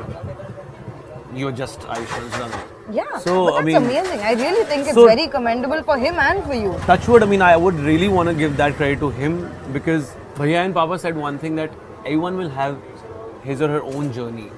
you're 1.35 1.51
just 1.51 1.79
Ayushmann's 1.81 2.33
son. 2.35 2.51
yeah, 2.91 3.17
So, 3.19 3.45
but 3.45 3.53
I 3.53 3.55
that's 3.57 3.65
mean- 3.65 3.75
amazing. 3.77 4.19
I 4.19 4.33
really 4.33 4.63
think 4.65 4.85
it's 4.87 4.93
So- 4.93 5.07
very 5.07 5.27
commendable 5.27 5.83
for 5.83 5.97
him 5.97 6.15
and 6.19 6.43
for 6.43 6.53
you. 6.53 6.73
Touchwood, 6.85 7.23
I 7.23 7.25
mean, 7.25 7.41
I 7.41 7.55
would 7.57 7.75
really 7.91 8.07
want 8.07 8.29
to 8.29 8.35
give 8.35 8.57
that 8.57 8.75
credit 8.75 8.99
to 8.99 9.09
him 9.09 9.49
because 9.73 10.11
Bhaiya 10.35 10.65
and 10.65 10.73
Papa 10.73 10.99
said 10.99 11.15
one 11.17 11.37
thing 11.37 11.55
that 11.55 11.71
everyone 12.05 12.37
will 12.37 12.49
have 12.49 12.77
his 13.43 13.61
or 13.61 13.67
her 13.69 13.81
own 13.83 14.11
journey. 14.13 14.51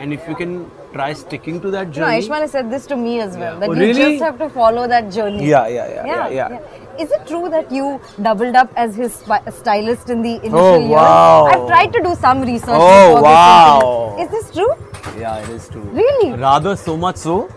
And 0.00 0.12
if 0.12 0.26
you 0.28 0.34
can 0.34 0.70
try 0.92 1.12
sticking 1.12 1.60
to 1.60 1.70
that 1.70 1.86
No, 1.88 1.92
journey. 1.92 2.20
Ayushmann 2.20 2.40
has 2.40 2.50
said 2.50 2.70
this 2.70 2.86
to 2.86 2.96
me 2.96 3.20
as 3.20 3.36
well, 3.36 3.54
Yeah. 3.54 3.60
that 3.60 3.68
Oh, 3.68 3.72
you 3.72 3.80
really? 3.80 4.06
just 4.18 4.22
have 4.24 4.38
to 4.38 4.48
follow 4.48 4.86
that 4.88 5.10
journey. 5.10 5.46
Yeah, 5.46 5.66
yeah, 5.68 5.86
yeah, 5.94 6.06
yeah, 6.06 6.28
yeah. 6.28 6.58
Is 7.02 7.10
it 7.10 7.26
true 7.26 7.48
that 7.48 7.70
you 7.72 8.00
doubled 8.20 8.54
up 8.54 8.70
as 8.76 8.94
his 8.96 9.14
stylist 9.60 10.10
in 10.10 10.20
the 10.22 10.34
initial 10.36 10.58
Oh, 10.58 10.78
years? 10.78 10.90
wow. 10.90 11.44
I've 11.52 11.66
tried 11.68 11.92
to 11.94 12.02
do 12.02 12.14
some 12.16 12.42
research. 12.42 12.68
Oh, 12.88 13.22
wow. 13.22 14.14
This. 14.18 14.26
Is 14.26 14.30
this 14.32 14.54
true? 14.56 14.74
Yeah, 15.18 15.38
it 15.38 15.48
is 15.48 15.68
true. 15.68 15.82
Really? 15.82 16.32
Rather 16.32 16.76
so 16.76 16.96
much 16.96 17.16
so, 17.16 17.48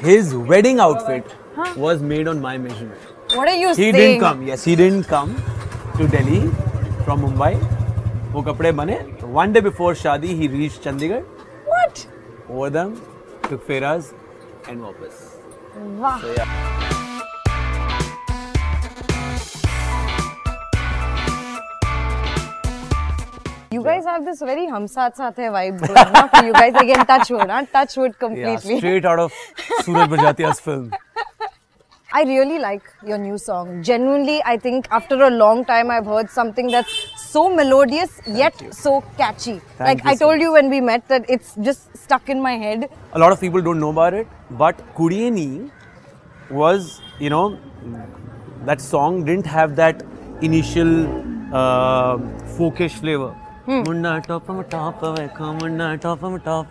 his 0.00 0.34
wedding 0.34 0.78
outfit 0.80 1.24
huh? 1.56 1.74
was 1.76 2.02
made 2.02 2.28
on 2.28 2.40
my 2.40 2.56
measurement. 2.58 3.00
What 3.34 3.48
are 3.48 3.56
you 3.56 3.68
He 3.68 3.74
saying? 3.74 3.94
He 3.94 4.00
didn't 4.00 4.20
come. 4.20 4.46
Yes, 4.46 4.64
he 4.64 4.76
didn't 4.76 5.04
come 5.04 5.34
to 5.96 6.06
Delhi 6.06 6.40
from 7.04 7.22
Mumbai. 7.22 7.54
वो 8.32 8.42
कपड़े 8.44 8.72
बने. 8.72 9.22
One 9.24 9.52
day 9.52 9.60
before 9.60 9.94
शादी, 9.94 10.36
he 10.36 10.48
reached 10.48 10.84
Chandigarh. 10.84 11.24
What? 11.66 12.06
Wore 12.48 12.70
them, 12.70 13.00
took 13.48 13.66
feras, 13.66 14.12
and 14.68 14.80
वापस. 14.80 15.38
Wow. 15.98 17.07
Guys 23.88 24.04
have 24.12 24.24
this 24.30 24.40
very 24.52 24.66
hum 24.76 24.86
saath 24.94 25.20
saath 25.20 25.42
hai 25.42 25.50
vibe 25.58 25.82
going 25.88 26.16
on 26.22 26.30
for 26.36 26.44
you 26.48 26.54
guys. 26.60 26.80
Again, 26.84 27.04
touch 27.10 27.30
wood, 27.36 27.52
huh? 27.56 27.60
touch 27.76 27.96
wood 28.00 28.14
Yeah, 28.14 28.22
completely. 28.24 28.78
straight 28.80 29.06
out 29.12 29.22
of 29.26 29.38
Sooraj 29.84 30.08
Barjatya's 30.14 30.60
film. 30.68 30.90
I 32.18 32.22
really 32.28 32.58
like 32.58 32.84
your 33.08 33.18
new 33.22 33.38
song. 33.44 33.70
Genuinely, 33.86 34.36
I 34.52 34.56
think 34.66 34.86
after 34.98 35.16
a 35.24 35.30
long 35.30 35.64
time, 35.70 35.90
I've 35.96 36.06
heard 36.06 36.30
something 36.36 36.70
that's 36.74 36.94
so 37.24 37.42
melodious 37.56 38.14
yet 38.42 38.62
so 38.76 38.92
catchy. 39.18 39.56
like 39.80 40.04
you 40.04 40.10
I 40.12 40.14
so 40.14 40.28
told 40.28 40.40
you 40.40 40.52
when 40.52 40.70
we 40.74 40.80
met 40.80 41.06
that 41.08 41.28
it's 41.36 41.50
just 41.70 41.96
stuck 42.04 42.30
in 42.36 42.40
my 42.46 42.54
head. 42.62 42.86
A 43.12 43.18
lot 43.24 43.32
of 43.32 43.40
people 43.40 43.60
don't 43.60 43.78
know 43.86 43.90
about 43.96 44.14
it, 44.14 44.26
but 44.62 44.80
Kudiye 45.00 45.32
Ni 45.32 45.70
was, 46.50 47.02
you 47.18 47.28
know, 47.28 47.58
that 48.70 48.80
song 48.80 49.24
didn't 49.24 49.46
have 49.58 49.76
that 49.76 50.02
initial 50.40 50.94
uh, 51.54 52.16
folkish 52.56 52.98
flavor. 53.04 53.34
Munna 53.68 54.22
top 54.26 54.48
of 54.48 54.68
top 54.70 55.02
munna 55.60 55.98
top 55.98 56.22
of 56.22 56.42
top. 56.42 56.66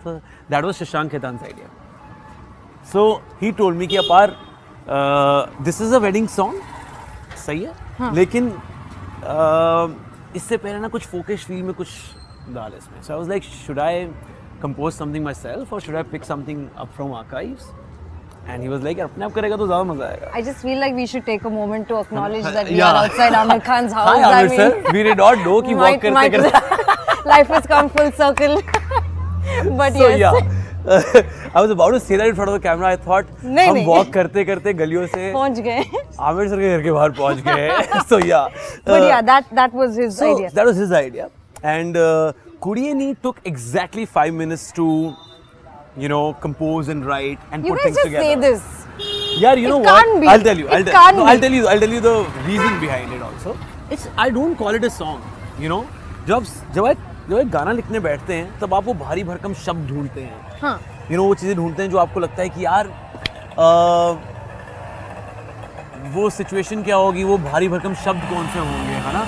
That 0.48 0.64
was 0.64 0.78
Shashank 0.78 1.10
Khetan's 1.10 1.42
idea. 1.42 1.70
So 2.82 3.22
he 3.38 3.52
told 3.52 3.76
me 3.76 3.86
कि 3.86 3.96
अपार 3.96 4.36
uh, 4.88 5.46
this 5.62 5.80
is 5.80 5.92
a 5.92 6.00
wedding 6.00 6.26
song, 6.26 6.54
सही 7.46 7.62
है, 7.64 7.74
हाँ. 7.98 8.12
लेकिन 8.14 8.50
uh, 9.22 9.88
इससे 10.36 10.56
पहले 10.56 10.78
ना 10.78 10.88
कुछ 10.88 11.06
folkish 11.14 11.44
feel 11.46 11.62
में 11.62 11.74
कुछ 11.74 11.88
डाल 12.54 12.72
इसमें. 12.78 13.02
So 13.02 13.14
I 13.14 13.18
was 13.18 13.28
like, 13.28 13.44
should 13.44 13.78
I 13.78 14.08
compose 14.60 14.94
something 14.94 15.22
myself 15.22 15.72
or 15.72 15.80
should 15.80 15.94
I 15.94 16.02
pick 16.02 16.24
something 16.24 16.68
up 16.76 16.92
from 16.96 17.12
archives? 17.12 17.66
And 18.48 18.62
he 18.62 18.68
was 18.68 18.82
like, 18.82 18.98
अपने 18.98 19.24
आप 19.24 19.32
करेगा 19.34 19.56
तो 19.56 19.66
ज़्यादा 19.66 19.84
मज़ा 19.84 20.06
आएगा. 20.06 20.32
I 20.34 20.42
just 20.42 20.66
feel 20.66 20.80
like 20.80 20.94
we 20.94 21.06
should 21.06 21.26
take 21.26 21.44
a 21.44 21.50
moment 21.50 21.88
to 21.88 22.00
acknowledge 22.00 22.44
that 22.44 22.68
we 22.68 22.76
Yeah. 22.76 22.90
are 22.90 23.04
outside 23.04 23.34
Amir 23.44 23.60
Khan's 23.60 23.92
house. 23.92 24.08
Hi, 24.08 24.40
Amir 24.40 24.56
sir. 24.56 24.82
We 24.92 25.02
did 25.08 25.18
not 25.18 25.38
know 25.46 25.60
कि 25.62 25.74
walk 25.80 26.00
करते 26.02 26.28
करते. 26.36 26.76
Life 27.34 27.48
has 27.56 27.66
come 27.74 27.88
full 27.98 28.10
circle. 28.22 28.60
but 29.76 29.92
So 29.92 30.08
yes. 30.08 30.18
yeah. 30.18 30.40
I 31.54 31.60
was 31.60 31.70
about 31.70 31.90
to 31.90 32.00
say 32.00 32.16
that 32.16 32.28
in 32.28 32.34
front 32.34 32.48
of 32.50 32.54
the 32.54 32.60
camera. 32.66 32.88
I 32.88 32.96
thought 32.96 33.26
नहीं, 33.44 33.68
हम 33.68 33.86
walk 33.86 34.10
करते 34.12 34.44
करते 34.50 34.72
गलियों 34.80 35.06
से 35.14 35.32
पहुँच 35.32 35.58
गए. 35.68 35.84
आमिर 36.28 36.48
सर 36.48 36.60
के 36.60 36.68
घर 36.76 36.82
के 36.82 36.92
बाहर 36.92 37.10
पहुँच 37.18 37.40
गए. 37.48 37.68
so 38.12 38.18
yeah. 38.18 38.48
But 38.86 39.02
Uh, 39.02 39.06
yeah, 39.08 39.22
that 39.30 39.50
that 39.60 39.74
was 39.80 39.96
his 40.02 40.16
So 40.18 40.30
idea. 40.34 40.50
that 40.58 40.66
was 40.70 40.76
his 40.84 40.92
idea, 41.00 41.28
and 41.74 41.96
uh, 41.96 42.32
Kudieni 42.66 43.08
took 43.26 43.40
exactly 43.52 44.06
five 44.14 44.32
minutes 44.42 44.64
to, 44.78 44.86
you 46.04 46.08
know, 46.14 46.22
compose 46.46 46.88
and 46.94 47.04
write 47.10 47.44
and 47.52 47.66
You 47.70 47.74
put 47.74 47.82
things 47.88 48.00
together. 48.04 48.30
You 48.30 48.36
guys 48.36 48.48
just 48.48 48.64
say 48.64 48.78
this. 49.02 49.42
Yeah, 49.44 49.60
you 49.64 49.66
It 49.66 49.70
know 49.74 49.78
what? 49.90 50.14
be. 50.22 50.26
I'll 50.36 50.46
tell 50.48 50.58
you. 50.64 50.68
I'll 50.68 50.86
It 50.86 50.92
tell- 50.94 51.18
no. 51.20 51.26
I'll 51.34 51.44
tell 51.46 51.58
you. 51.60 51.66
I'll 51.74 51.84
tell 51.86 51.94
you 51.98 52.00
the 52.08 52.16
reason 52.46 52.80
behind 52.86 53.12
it 53.18 53.22
also. 53.28 53.56
It's 53.96 54.08
I 54.26 54.30
don't 54.38 54.56
call 54.64 54.80
it 54.80 54.88
a 54.92 54.94
song. 54.96 55.20
You 55.66 55.68
know, 55.74 55.82
जब 56.32 56.48
जब 56.78 56.86
एक 56.94 57.06
जब 57.30 57.38
एक 57.38 57.50
गाना 57.50 57.72
लिखने 57.72 58.00
बैठते 58.00 58.34
हैं 58.34 58.58
तब 58.60 58.74
आप 58.74 58.84
वो 58.84 58.94
भारी 59.04 59.24
भरकम 59.24 59.54
शब्द 59.66 59.88
ढूंढते 59.88 60.20
हैं 60.20 60.32
यू 60.32 60.58
हाँ. 60.62 60.80
यू 61.10 61.16
नो 61.16 61.24
वो 61.24 61.34
चीज़ें 61.34 61.54
ढूंढते 61.56 61.82
हैं 61.82 61.90
जो 61.90 61.98
आपको 61.98 62.20
लगता 62.20 62.42
है 62.42 62.48
कि 62.48 62.64
यार 62.64 62.86
अ, 62.86 63.68
वो 66.14 66.28
सिचुएशन 66.30 66.82
क्या 66.82 66.96
होगी 66.96 67.24
वो 67.24 67.36
भारी 67.50 67.68
भरकम 67.68 67.94
शब्द 68.04 68.28
कौन 68.30 68.46
से 68.52 68.58
होंगे 68.58 68.92
है 69.06 69.12
ना 69.12 69.24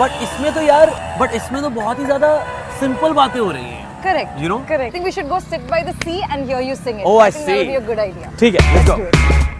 बट 0.00 0.22
इसमें 0.22 0.52
तो 0.54 0.60
यार 0.62 0.90
बट 1.20 1.32
इसमें 1.34 1.60
तो 1.62 1.70
बहुत 1.70 1.98
ही 1.98 2.04
ज़्यादा 2.04 2.34
सिंपल 2.80 3.12
बातें 3.22 3.40
हो 3.40 3.50
रही 3.50 3.64
हैं 3.64 3.80
Correct. 4.04 4.38
You 4.42 4.48
know? 4.50 4.56
Correct. 4.68 4.88
I 4.88 4.92
think 4.94 5.04
we 5.06 5.10
should 5.16 5.28
go 5.32 5.36
sit 5.42 5.66
by 5.72 5.78
the 5.88 5.92
sea 5.98 6.16
and 6.28 6.48
hear 6.50 6.62
you 6.68 6.74
sing 6.78 6.96
it. 7.02 7.04
Oh, 7.10 7.18
I 7.20 7.30
think 7.30 7.46
that 7.46 7.58
would 7.58 7.60
see. 7.60 7.68
be 7.68 7.76
a 7.76 7.86
good 7.90 8.00
idea. 8.04 8.30
ठीक 8.40 8.60
है 8.60 8.74
let's 8.74 8.88
go. 8.88 8.96
do 8.96 9.10
it. 9.10 9.51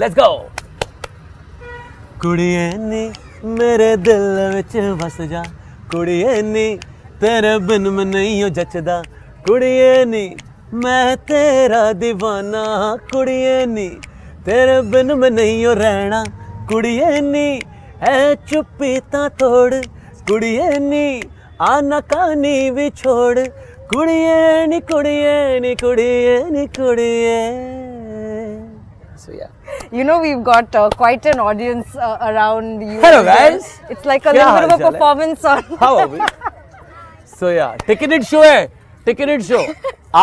Let's 0.00 0.14
go. 0.14 0.50
ਕੁੜੀਏ 2.20 2.72
ਨੀ 2.78 3.12
ਮੇਰੇ 3.44 3.96
ਦਿਲ 3.96 4.52
ਵਿੱਚ 4.54 4.76
ਵਸ 4.76 5.20
ਜਾ। 5.20 5.42
ਕੁੜੀਏ 5.90 6.42
ਨੀ 6.42 6.78
ਤੇਰੇ 7.20 7.58
ਬਿਨ 7.58 7.90
ਮੈਂ 7.90 8.04
ਨਹੀਂ 8.04 8.42
ਹੋ 8.42 8.48
ਜੱਚਦਾ। 8.48 9.02
ਕੁੜੀਏ 9.46 10.04
ਨੀ 10.04 10.36
ਮੈਂ 10.74 11.16
ਤੇਰਾ 11.16 11.92
دیਵਾਨਾ 11.92 12.96
ਕੁੜੀਏ 13.12 13.66
ਨੀ 13.66 13.88
ਤੇਰੇ 14.44 14.80
ਬਿਨ 14.80 15.14
ਮੈਂ 15.14 15.30
ਨਹੀਂ 15.30 15.66
ਹੋ 15.66 15.74
ਰਹਿਣਾ। 15.74 16.24
ਕੁੜੀਏ 16.68 17.20
ਨੀ 17.20 17.60
ਐ 18.02 18.34
ਚੁੱਪੀ 18.34 19.00
ਤਾਂ 19.12 19.30
ਤੋੜ। 19.30 19.74
ਕੁੜੀਏ 20.28 20.78
ਨੀ 20.78 21.22
ਆ 21.60 21.80
ਨਾ 21.80 22.00
ਕਾਨੀ 22.00 22.70
ਵੀ 22.70 22.90
ਛੋੜ। 22.90 23.38
ਕੁੜੀਏ 23.88 24.66
ਨੀ 24.66 24.80
ਕੁੜੀਏ 24.80 25.60
ਨੀ 25.60 25.74
ਕੁੜੀਏ 25.74 26.44
ਨੀ, 26.50 26.66
ਕੁੜੀਏ। 26.66 27.79
So 29.22 29.32
yeah. 29.32 29.48
You 29.92 30.04
know, 30.08 30.18
we've 30.20 30.42
got 30.42 30.74
uh, 30.74 30.88
quite 31.00 31.26
an 31.26 31.40
audience 31.46 31.94
uh, 31.96 32.16
around 32.28 32.80
you. 32.80 33.00
Hello, 33.06 33.22
guys. 33.24 33.66
It's 33.94 34.06
like 34.10 34.24
a 34.26 34.32
little 34.36 34.60
bit 34.60 34.72
of 34.74 34.80
a 34.80 34.84
है? 34.84 34.90
performance 34.92 35.44
on. 35.54 35.62
How 35.82 35.90
are 36.02 36.08
we? 36.14 36.20
So 37.40 37.50
yeah, 37.56 37.76
ticketed 37.86 38.22
show 38.30 38.42
है 38.42 38.66
ticketed 39.04 39.42
show 39.42 39.58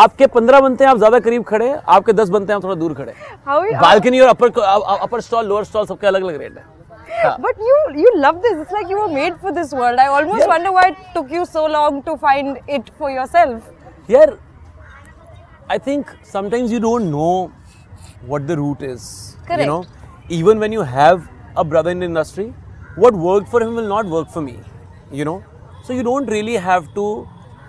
आपके 0.00 0.26
पंद्रह 0.34 0.60
बनते 0.60 0.84
हैं 0.84 0.90
आप 0.90 0.98
ज़्यादा 0.98 1.18
करीब 1.26 1.42
खड़े 1.44 1.68
हैं 1.68 1.78
आपके 1.96 2.12
दस 2.12 2.28
बनते 2.34 2.52
हैं 2.52 2.56
आप 2.56 2.64
थोड़ा 2.64 2.74
दूर 2.82 2.94
खड़े 2.94 3.12
हैं 3.12 3.80
बालकनी 3.80 4.20
और 4.20 4.28
upper 4.28 4.60
upper 5.06 5.20
stall 5.28 5.46
lower 5.46 5.64
stall 5.70 5.86
सबके 5.86 6.06
अलग 6.06 6.22
अलग 6.28 6.40
रेट 6.42 6.58
है 6.58 6.66
Yeah. 7.18 7.36
But 7.44 7.60
you 7.66 7.76
you 8.00 8.10
love 8.22 8.36
this. 8.46 8.58
It's 8.62 8.72
like 8.76 8.90
you 8.92 8.96
were 9.02 9.12
made 9.12 9.36
for 9.44 9.52
this 9.58 9.70
world. 9.76 10.00
I 10.02 10.08
almost 10.16 10.42
Yeah. 10.42 10.50
wonder 10.50 10.72
why 10.74 10.82
it 10.90 10.98
took 11.14 11.30
you 11.36 11.44
so 11.52 11.62
long 11.76 11.96
to 12.08 12.16
find 12.24 12.58
it 12.78 12.90
for 12.98 13.08
yourself. 13.14 13.70
यार 14.10 14.34
I 15.76 15.78
think 15.86 16.12
sometimes 16.34 16.74
you 16.74 16.80
don't 16.84 17.10
know 17.14 17.32
what 18.25 18.47
the 18.47 18.57
route 18.57 18.81
is. 18.81 19.37
Correct. 19.45 19.61
You 19.61 19.67
know, 19.67 19.85
even 20.29 20.59
when 20.59 20.71
you 20.71 20.81
have 20.81 21.29
a 21.55 21.63
brother 21.63 21.91
in 21.91 21.99
the 21.99 22.05
industry, 22.05 22.53
what 22.95 23.13
worked 23.13 23.49
for 23.49 23.61
him 23.61 23.75
will 23.75 23.87
not 23.87 24.05
work 24.05 24.29
for 24.29 24.41
me. 24.41 24.59
You 25.11 25.25
know, 25.25 25.43
so 25.83 25.93
you 25.93 26.03
don't 26.03 26.25
really 26.25 26.55
have 26.55 26.93
to 26.95 27.27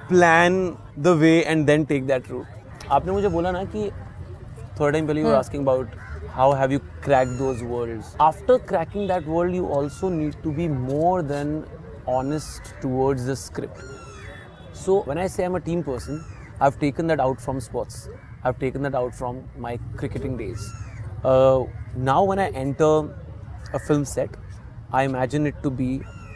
plan 0.09 0.76
the 0.97 1.17
way 1.17 1.45
and 1.45 1.67
then 1.67 1.87
take 1.87 2.07
that 2.07 2.29
route. 2.31 2.47
आपने 2.91 3.12
मुझे 3.12 3.29
बोला 3.29 3.50
ना 3.53 3.64
कि 3.75 3.91
थोड़ा 4.79 4.91
time 4.91 5.07
पहले 5.07 5.23
you 5.23 5.26
were 5.26 5.37
asking 5.37 5.62
about 5.62 5.88
how 6.35 6.53
have 6.53 6.73
you 6.73 6.81
cracked 7.03 7.38
those 7.38 7.62
worlds. 7.62 8.16
After 8.20 8.59
cracking 8.59 9.07
that 9.09 9.27
world, 9.27 9.55
you 9.55 9.66
also 9.66 10.09
need 10.09 10.37
to 10.42 10.53
be 10.53 10.68
more 10.68 11.23
than 11.23 11.64
honest 12.07 12.75
towards 12.81 13.25
the 13.25 13.37
script. 13.37 13.79
So 14.73 15.03
when 15.03 15.18
I 15.18 15.27
say 15.27 15.44
I'm 15.44 15.55
a 15.55 15.61
team 15.61 15.83
person, 15.83 16.25
I've 16.61 16.79
taken 16.79 17.07
that 17.09 17.20
out 17.20 17.40
from 17.40 17.61
sports. 17.61 18.09
I've 18.42 18.59
taken 18.59 18.83
that 18.83 18.94
out 18.94 19.14
from 19.14 19.42
my 19.59 19.79
cricketing 19.97 20.37
days. 20.37 20.64
Uh, 21.25 21.64
now 21.97 22.23
when 22.25 22.38
I 22.38 22.49
enter 22.51 22.92
a 23.73 23.79
film 23.79 24.05
set, 24.05 24.37
I 24.92 25.05
imagine 25.05 25.47
it 25.47 25.62
to 25.62 25.70
be 25.70 25.90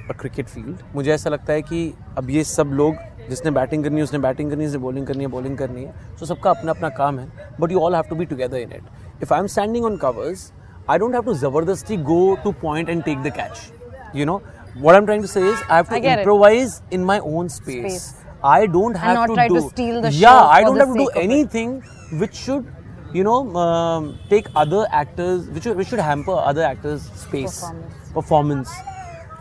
a 0.08 0.14
cricket 0.14 0.48
field. 0.48 0.82
मुझे 0.94 1.12
ऐसा 1.12 1.30
लगता 1.30 1.52
है 1.52 1.62
कि 1.62 1.80
अब 2.18 2.30
ये 2.30 2.44
सब 2.44 2.70
लोग 2.80 3.06
जिसने 3.28 3.50
बैटिंग 3.50 3.84
करनी 3.84 3.96
है 3.96 4.02
उसने 4.02 4.18
बैटिंग 4.18 4.50
करनी 4.50 4.64
है 4.64 4.68
जिसने 4.68 4.82
बॉलिंग 4.82 5.06
करनी 5.06 5.24
है 5.24 5.30
बॉलिंग 5.30 5.56
करनी 5.58 5.84
है 5.84 5.94
तो 6.20 6.26
सबका 6.26 6.50
अपना 6.50 6.72
अपना 6.72 6.88
काम 7.00 7.18
है 7.18 7.56
but 7.60 7.72
you 7.72 7.80
all 7.80 7.94
have 7.94 8.04
to 8.10 8.16
be 8.16 8.24
together 8.26 8.56
in 8.58 8.72
it 8.72 9.22
if 9.22 9.32
I 9.32 9.40
am 9.40 9.46
standing 9.54 9.84
on 9.84 9.96
covers 10.04 10.52
I 10.90 10.98
don't 10.98 11.14
have 11.14 11.24
to 11.24 11.34
जबरदस्ती 11.42 11.96
go 12.12 12.20
to 12.44 12.52
point 12.62 12.88
and 12.88 13.02
take 13.04 13.22
the 13.22 13.32
catch 13.36 14.16
you 14.16 14.26
know 14.26 14.40
what 14.84 14.94
I'm 14.94 15.06
trying 15.06 15.22
to 15.22 15.28
say 15.28 15.42
is 15.42 15.60
I 15.68 15.76
have 15.76 15.88
to 15.88 15.94
I 15.96 15.98
get 15.98 16.18
it. 16.18 16.22
improvise 16.22 16.82
in 16.96 17.04
my 17.04 17.18
own 17.20 17.48
space. 17.48 17.94
Space. 18.02 18.21
I 18.43 18.65
don't 18.67 18.95
have 18.95 19.15
not 19.15 19.27
to 19.27 19.33
try 19.35 19.47
do 19.47 19.55
to 19.55 19.61
steal 19.69 20.01
the 20.01 20.11
show. 20.11 20.19
yeah. 20.19 20.43
I 20.43 20.61
don't 20.63 20.77
have 20.77 20.89
to 20.89 20.93
do 20.93 21.05
sake 21.05 21.15
of 21.15 21.21
it. 21.21 21.23
anything 21.23 21.81
which 22.19 22.35
should, 22.35 22.65
you 23.13 23.23
know, 23.23 23.55
um, 23.55 24.19
take 24.29 24.47
other 24.55 24.85
actors, 24.91 25.47
which 25.49 25.63
should, 25.63 25.77
which 25.77 25.87
should 25.87 25.99
hamper 25.99 26.33
other 26.33 26.63
actors' 26.63 27.03
space 27.11 27.61
Performance. 27.61 28.11
performance. 28.13 28.71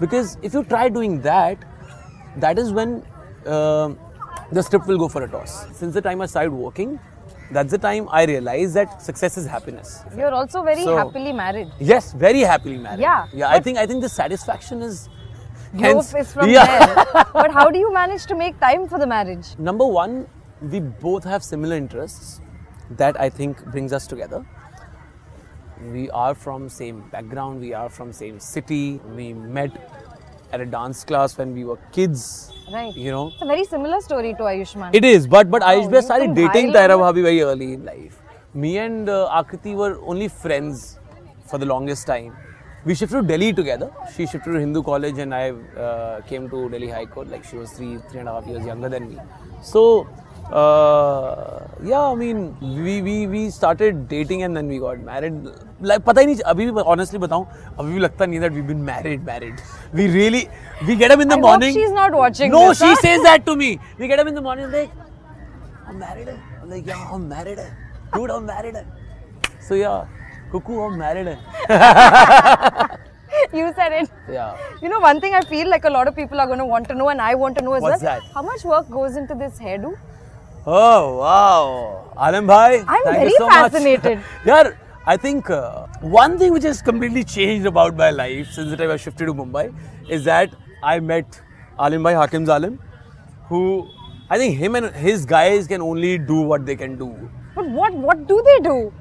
Because 0.01 0.37
if 0.43 0.55
you 0.55 0.65
try 0.65 0.89
doing 0.89 1.21
that, 1.23 1.59
that 2.37 2.59
is 2.59 2.73
when 2.73 3.05
um 3.47 3.99
the 4.53 4.63
script 4.63 4.87
will 4.87 4.99
go 4.99 5.09
for 5.09 5.23
a 5.25 5.29
toss. 5.29 5.67
Since 5.77 5.95
the 5.95 6.01
time 6.03 6.21
I 6.21 6.27
started 6.27 6.53
working, 6.53 6.99
that's 7.51 7.71
the 7.71 7.79
time 7.79 8.09
I 8.11 8.25
realized 8.25 8.75
that 8.75 9.03
success 9.03 9.37
is 9.37 9.47
happiness. 9.47 10.03
You're 10.17 10.33
also 10.33 10.63
very 10.63 10.85
So- 10.85 10.97
happily 10.97 11.33
married. 11.33 11.71
Yes, 11.81 12.13
very 12.13 12.41
happily 12.41 12.77
married. 12.79 13.01
Yeah, 13.01 13.27
yeah. 13.33 13.49
I 13.51 13.59
think 13.61 13.79
I 13.79 13.87
think 13.87 14.01
the 14.03 14.09
satisfaction 14.09 14.83
is. 14.83 15.09
Hence, 15.79 16.15
is 16.15 16.33
from 16.33 16.51
yeah. 16.51 16.67
there. 16.67 17.25
But 17.33 17.51
how 17.51 17.71
do 17.71 17.79
you 17.79 17.93
manage 17.93 18.27
to 18.27 18.35
make 18.35 18.59
time 18.61 18.89
for 18.89 18.99
the 18.99 19.07
marriage? 19.07 19.57
Number 19.59 19.87
one, 19.87 20.27
we 20.61 20.81
both 20.81 21.25
have 21.25 21.43
similar 21.43 21.77
interests. 21.77 22.41
That 22.91 23.19
I 23.19 23.31
think 23.31 23.65
brings 23.73 23.93
us 23.93 24.07
together. 24.07 24.45
We 25.93 26.11
are 26.11 26.35
from 26.35 26.69
same 26.69 27.09
background. 27.11 27.61
We 27.61 27.73
are 27.73 27.89
from 27.89 28.13
same 28.13 28.39
city. 28.39 29.01
We 29.17 29.33
met 29.33 29.71
at 30.53 30.61
a 30.61 30.67
dance 30.67 31.03
class 31.05 31.39
when 31.39 31.55
we 31.55 31.65
were 31.65 31.79
kids. 31.91 32.53
Right. 32.71 32.95
You 32.95 33.11
know. 33.11 33.29
It's 33.29 33.41
a 33.43 33.47
very 33.47 33.65
similar 33.65 34.01
story 34.03 34.35
to 34.35 34.43
Ayushmann. 34.43 34.95
It 34.95 35.05
is, 35.07 35.27
but 35.27 35.51
but 35.51 35.63
oh, 35.63 35.67
Ayushmann 35.67 36.03
started 36.03 36.35
dating 36.35 36.73
Tahira 36.73 36.99
Bhabi 37.05 37.23
very 37.23 37.41
early 37.41 37.73
in 37.75 37.85
life. 37.87 38.21
Me 38.53 38.77
and 38.77 39.09
uh, 39.09 39.31
Akriti 39.33 39.75
were 39.75 39.99
only 40.03 40.29
friends 40.29 40.99
for 41.47 41.57
the 41.57 41.65
longest 41.65 42.07
time 42.07 42.37
We 42.86 42.96
shifted 42.96 43.18
to 43.22 43.28
Delhi 43.28 43.52
together. 43.54 43.92
She 44.16 44.26
shifted 44.26 44.54
to 44.54 44.60
Hindu 44.60 44.82
College, 44.84 45.18
and 45.18 45.34
I 45.36 45.52
uh, 45.86 46.22
came 46.22 46.50
to 46.50 46.70
Delhi 46.70 46.90
High 46.90 47.06
Court. 47.06 47.30
Like 47.30 47.44
she 47.44 47.58
was 47.58 47.72
three, 47.72 47.98
three 48.10 48.20
and 48.22 48.30
a 48.30 48.34
half 48.34 48.48
years 48.48 48.66
younger 48.66 48.88
than 48.88 49.10
me. 49.10 49.18
So, 49.62 50.08
uh, 50.52 51.68
yeah, 51.84 52.02
I 52.12 52.16
mean, 52.16 52.56
we 52.62 53.02
we 53.08 53.16
we 53.28 53.42
started 53.50 54.08
dating 54.08 54.44
and 54.44 54.56
then 54.56 54.68
we 54.74 54.78
got 54.84 55.00
married. 55.10 55.42
Like, 55.90 56.06
पता 56.06 56.22
ही 56.22 56.26
नहीं 56.26 56.36
अभी 56.54 56.66
भी 56.72 56.84
honestly 56.94 57.20
बताऊं 57.26 57.46
अभी 57.80 57.94
भी 57.94 58.00
लगता 58.00 58.26
नहीं 58.26 58.40
that 58.46 58.54
we've 58.60 58.68
been 58.72 58.86
married 58.92 59.26
married. 59.32 59.60
We 59.94 60.08
really 60.14 60.44
we 60.92 60.96
get 61.02 61.12
up 61.12 61.20
in 61.26 61.28
the 61.28 61.36
I 61.36 61.40
hope 61.40 61.48
morning. 61.50 61.74
she's 61.80 61.92
not 61.98 62.16
watching 62.22 62.52
No, 62.56 62.62
this, 62.70 62.80
she 62.80 62.86
huh? 62.94 62.96
says 63.02 63.22
that 63.24 63.46
to 63.50 63.56
me. 63.64 63.70
We 64.00 64.08
get 64.14 64.20
up 64.24 64.28
in 64.28 64.40
the 64.40 64.46
morning 64.48 64.66
and 64.66 64.74
like, 64.74 64.92
I'm 65.88 66.00
married. 66.06 66.30
hai." 66.30 66.38
I'm 66.62 66.70
like, 66.70 66.88
yeah, 66.94 67.04
I'm 67.18 67.28
married. 67.36 67.60
hai. 67.60 67.70
Dude, 68.16 68.32
I'm 68.38 68.46
married. 68.54 68.76
hai." 68.76 68.86
So 69.68 69.76
yeah, 69.76 70.06
Cuckoo, 70.53 70.81
I'm 70.83 70.99
married. 70.99 71.27
you 73.55 73.73
said 73.75 73.93
it. 74.01 74.11
Yeah. 74.31 74.57
You 74.83 74.89
know, 74.91 75.01
one 75.01 75.21
thing 75.21 75.35
I 75.35 75.41
feel 75.41 75.69
like 75.69 75.85
a 75.85 75.91
lot 75.91 76.09
of 76.09 76.15
people 76.15 76.41
are 76.41 76.47
going 76.47 76.59
to 76.59 76.67
want 76.67 76.89
to 76.89 76.95
know, 76.95 77.09
and 77.09 77.21
I 77.23 77.35
want 77.35 77.57
to 77.59 77.65
know 77.65 77.73
as 77.75 77.83
What's 77.83 78.03
well. 78.03 78.21
that? 78.21 78.35
How 78.35 78.43
much 78.43 78.65
work 78.65 78.91
goes 78.91 79.17
into 79.17 79.35
this 79.35 79.59
hairdo? 79.59 79.97
Oh 80.65 81.17
wow, 81.19 82.13
Alam 82.17 82.47
bhai. 82.47 82.85
I'm 82.87 83.03
thank 83.05 83.17
very 83.17 83.31
you 83.31 83.37
so 83.39 83.47
much. 83.47 83.73
fascinated. 83.73 84.21
yeah, 84.47 84.71
I 85.07 85.17
think 85.17 85.51
uh, 85.51 85.87
one 86.01 86.39
thing 86.39 86.53
which 86.53 86.63
has 86.63 86.83
completely 86.83 87.25
changed 87.25 87.67
about 87.67 87.97
my 87.97 88.11
life 88.11 88.53
since 88.53 88.71
the 88.71 88.77
time 88.77 88.91
I 88.91 88.97
shifted 88.97 89.27
to 89.27 89.35
Mumbai 89.35 89.75
is 90.09 90.25
that 90.25 90.55
I 90.83 91.01
met 91.01 91.41
Aalim 91.79 92.05
bhai 92.05 92.15
Hakim 92.15 92.47
Zalim, 92.47 92.79
who 93.49 93.89
I 94.31 94.39
think 94.39 94.57
him 94.57 94.77
and 94.77 94.95
his 94.95 95.27
guys 95.27 95.67
can 95.67 95.83
only 95.83 96.17
do 96.19 96.43
what 96.43 96.65
they 96.65 96.77
can 96.77 96.97
do. 96.97 97.09
But 97.57 97.69
what 97.69 97.93
what 97.95 98.27
do 98.29 98.43
they 98.51 98.61
do? 98.61 98.93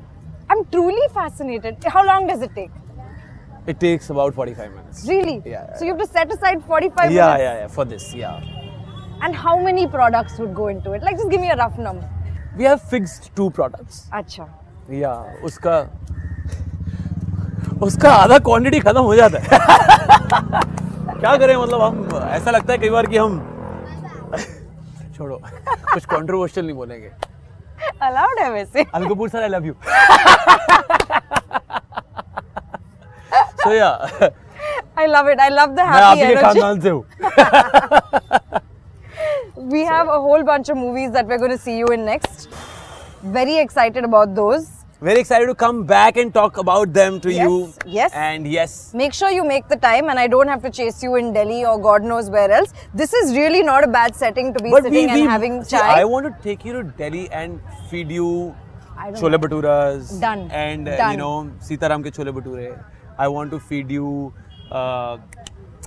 I'm 0.51 0.65
truly 0.65 1.07
fascinated. 1.13 1.83
How 1.87 2.05
long 2.05 2.27
does 2.27 2.41
it 2.41 2.53
take? 2.53 2.71
It 3.67 3.79
takes 3.79 4.09
about 4.09 4.33
45 4.33 4.71
minutes. 4.71 5.05
Really? 5.07 5.41
Yeah. 5.45 5.51
yeah 5.51 5.77
So 5.77 5.85
you 5.85 5.91
have 5.91 6.01
to 6.01 6.07
set 6.07 6.33
aside 6.33 6.63
45 6.65 7.11
yeah, 7.11 7.27
minutes. 7.27 7.41
yeah, 7.41 7.59
yeah, 7.59 7.67
for 7.67 7.85
this, 7.85 8.13
yeah. 8.13 8.41
And 9.21 9.35
how 9.35 9.57
many 9.59 9.87
products 9.87 10.39
would 10.39 10.53
go 10.53 10.67
into 10.67 10.91
it? 10.93 11.03
Like, 11.03 11.15
just 11.15 11.29
give 11.29 11.39
me 11.39 11.49
a 11.51 11.55
rough 11.55 11.77
number. 11.77 12.09
We 12.57 12.65
have 12.65 12.81
fixed 12.81 13.33
two 13.35 13.49
products. 13.51 14.09
Acha. 14.11 14.49
Yeah, 14.89 15.39
उसका 15.49 15.75
उसका 17.87 18.11
आधा 18.13 18.37
quantity 18.47 18.79
खत्म 18.79 19.01
हो 19.09 19.15
जाता 19.15 19.39
है 19.39 19.47
क्या 21.19 21.35
करें 21.37 21.55
मतलब 21.57 21.81
हम 21.81 22.19
ऐसा 22.29 22.51
लगता 22.51 22.73
है 22.73 22.79
कई 22.79 22.89
बार 22.89 23.05
कि 23.13 23.17
हम 23.17 23.39
छोड़ो 25.15 25.39
कुछ 25.93 26.05
कंट्रोवर्शियल 26.05 26.65
नहीं 26.65 26.75
बोलेंगे 26.75 27.11
अलाउड 28.02 28.38
है 28.40 28.50
वैसे 28.52 28.84
Anil 28.94 29.08
Kapoor 29.08 29.28
sir 29.28 29.42
I 29.42 29.48
love 29.48 29.66
you 29.66 29.74
so 33.62 33.72
या 33.72 33.90
I 35.00 35.04
love 35.12 35.26
it. 35.30 35.40
I 35.44 35.46
love 35.54 35.72
the 35.78 35.84
मैं 35.84 36.02
आप 36.02 36.16
happy 36.16 36.20
ही 36.20 36.26
के 36.26 36.34
energy. 36.34 36.42
खानदान 36.42 36.80
से 36.80 36.90
हूँ 36.90 37.04
We 39.74 39.80
have 39.88 40.08
a 40.14 40.18
whole 40.26 40.42
bunch 40.50 40.68
of 40.74 40.78
movies 40.80 41.10
that 41.16 41.26
we're 41.32 41.38
going 41.42 41.52
to 41.54 41.58
see 41.66 41.74
you 41.78 41.86
in 41.96 42.04
next. 42.08 42.48
Very 43.36 43.56
excited 43.62 44.04
about 44.08 44.34
those. 44.38 44.66
very 45.01 45.19
excited 45.19 45.47
to 45.47 45.55
come 45.55 45.83
back 45.83 46.15
and 46.15 46.31
talk 46.31 46.57
about 46.57 46.93
them 46.93 47.19
to 47.21 47.33
yes, 47.33 47.47
you. 47.47 47.73
Yes. 47.87 48.11
And 48.13 48.45
yes. 48.45 48.93
Make 48.93 49.15
sure 49.15 49.31
you 49.31 49.43
make 49.43 49.67
the 49.67 49.75
time 49.75 50.09
and 50.09 50.19
I 50.19 50.27
don't 50.27 50.47
have 50.47 50.61
to 50.61 50.69
chase 50.69 51.01
you 51.01 51.15
in 51.15 51.33
Delhi 51.33 51.65
or 51.65 51.79
God 51.81 52.03
knows 52.03 52.29
where 52.29 52.51
else. 52.51 52.71
This 52.93 53.11
is 53.11 53.35
really 53.35 53.63
not 53.63 53.83
a 53.83 53.87
bad 53.87 54.15
setting 54.15 54.53
to 54.53 54.63
be 54.63 54.69
but 54.69 54.83
sitting 54.83 55.07
we, 55.11 55.21
and 55.21 55.27
having 55.27 55.63
see, 55.63 55.71
chai. 55.75 56.01
I 56.01 56.05
want 56.05 56.27
to 56.27 56.43
take 56.43 56.63
you 56.63 56.73
to 56.73 56.83
Delhi 56.83 57.27
and 57.31 57.59
feed 57.89 58.11
you 58.11 58.55
chole 59.15 59.39
bhaturas. 59.41 60.21
Done. 60.21 60.51
And 60.51 60.87
uh, 60.87 60.97
Done. 60.97 61.11
you 61.13 61.17
know, 61.17 61.51
Sitaram 61.59 62.07
ke 62.07 62.13
chole 62.13 62.31
bhature. 62.39 62.83
I 63.17 63.27
want 63.27 63.49
to 63.49 63.59
feed 63.59 63.89
you 63.89 64.31
uh, 64.69 65.17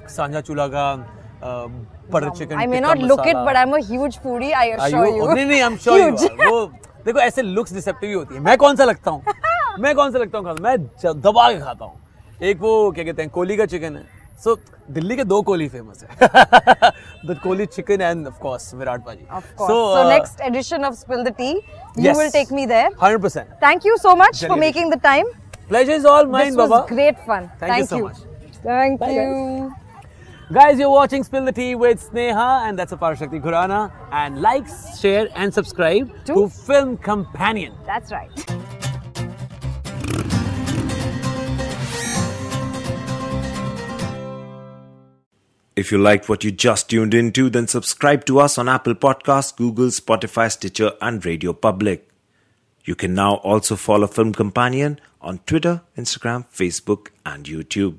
Sanja 0.07 0.43
Chulaga. 0.43 1.07
Uh, 1.41 1.69
butter 2.11 2.31
chicken. 2.31 2.59
I 2.59 2.67
may 2.67 2.81
not 2.81 2.97
masala. 2.97 3.09
look 3.09 3.27
it, 3.27 3.35
but 3.35 3.55
I'm 3.55 3.75
a 3.75 3.81
huge 3.81 4.17
foodie. 4.17 4.55
I 4.55 4.65
assure 4.71 4.99
are 4.99 5.09
you. 5.09 5.15
you? 5.17 5.23
Oh, 5.23 5.35
no, 5.35 5.45
no, 5.45 5.67
I'm 5.67 5.79
sure 5.79 5.99
huge. 6.11 6.23
you 6.23 6.55
are. 6.55 6.73
देखो 7.07 7.19
ऐसे 7.21 7.43
looks 7.43 7.73
deceptive 7.75 8.09
ही 8.09 8.15
होती 8.15 8.35
है। 8.35 8.41
मैं 8.41 8.57
कौन 8.59 8.77
सा 8.77 8.85
लगता 8.85 9.11
हूँ? 9.11 9.23
मैं 9.81 9.95
कौन 9.95 10.13
सा 10.13 10.19
लगता 10.19 10.39
हूँ 10.39 10.57
मैं 10.61 10.77
दबा 11.21 11.51
के 11.53 11.59
खाता 11.61 11.85
हूँ। 11.85 12.01
एक 12.43 12.61
वो 12.61 12.91
क्या 12.91 13.05
कहते 13.05 13.23
हैं 13.23 13.31
कोहली 13.31 13.57
का 13.57 13.67
चिकन 13.67 13.97
है। 13.97 14.03
सो 14.45 14.55
so, 14.55 14.61
दिल्ली 14.91 15.17
के 15.17 15.25
दो 15.25 15.41
कोहली 15.43 15.69
फ़ेमस 15.69 16.05
है। 16.05 16.09
The 17.27 17.39
Kohli 17.43 17.67
chicken 17.67 18.01
and 18.01 18.27
of 18.27 18.39
course 18.41 18.75
Virat 18.75 19.05
paaji. 19.05 19.27
So 19.61 20.09
next 20.09 20.41
edition 20.41 20.85
of 20.85 20.95
Spill 20.95 21.23
the 21.25 21.35
Tea 21.39 21.51
you 21.99 22.13
will 22.19 22.31
take 22.31 22.53
me 22.53 22.67
there 22.67 22.91
100% 23.05 23.63
thank 23.63 23.87
you 23.87 23.97
so 23.97 24.15
much 24.17 24.45
for 24.45 24.59
making 24.59 24.93
the 24.93 25.01
time 25.03 25.27
pleasure 25.69 25.93
is 25.93 26.07
all 26.07 26.27
mine 26.31 26.55
Baba 26.57 26.77
this 26.77 26.81
was 26.81 26.93
great 26.93 27.17
fun 27.29 27.49
thank 27.63 27.79
you 27.79 27.87
so 27.87 28.05
much 28.07 28.21
thank 28.67 29.03
you. 29.03 29.71
You're 30.51 30.91
watching 30.91 31.25
Spill 31.25 31.45
the 31.45 31.53
Tea 31.53 31.75
with 31.75 32.01
Sneha, 32.11 32.69
and 32.69 32.79
that's 32.79 32.93
Aparshakti 32.93 33.41
Khurana. 33.41 33.91
And 34.13 34.41
like, 34.43 34.67
share, 35.01 35.29
and 35.35 35.53
subscribe 35.53 36.13
To? 36.27 36.35
to 36.35 36.49
Film 36.49 36.97
Companion. 36.99 37.75
That's 37.87 38.13
right. 38.13 38.31
If 45.77 45.91
you 45.91 45.99
liked 45.99 46.29
what 46.29 46.45
you 46.45 46.53
just 46.53 46.89
tuned 46.91 47.15
into, 47.15 47.51
then 47.51 47.67
subscribe 47.67 48.25
to 48.27 48.39
us 48.39 48.59
on 48.59 48.69
Apple 48.69 48.95
Podcasts, 48.95 49.57
Google, 49.57 49.89
Spotify, 49.89 50.51
Stitcher, 50.53 50.93
and 51.01 51.25
Radio 51.25 51.53
Public. 51.53 52.09
You 52.85 52.95
can 52.95 53.15
now 53.15 53.37
also 53.37 53.75
follow 53.75 54.07
Film 54.07 54.33
Companion 54.33 55.01
on 55.21 55.39
Twitter, 55.47 55.83
Instagram, 55.97 56.47
Facebook, 56.49 57.09
and 57.27 57.45
YouTube. 57.47 57.99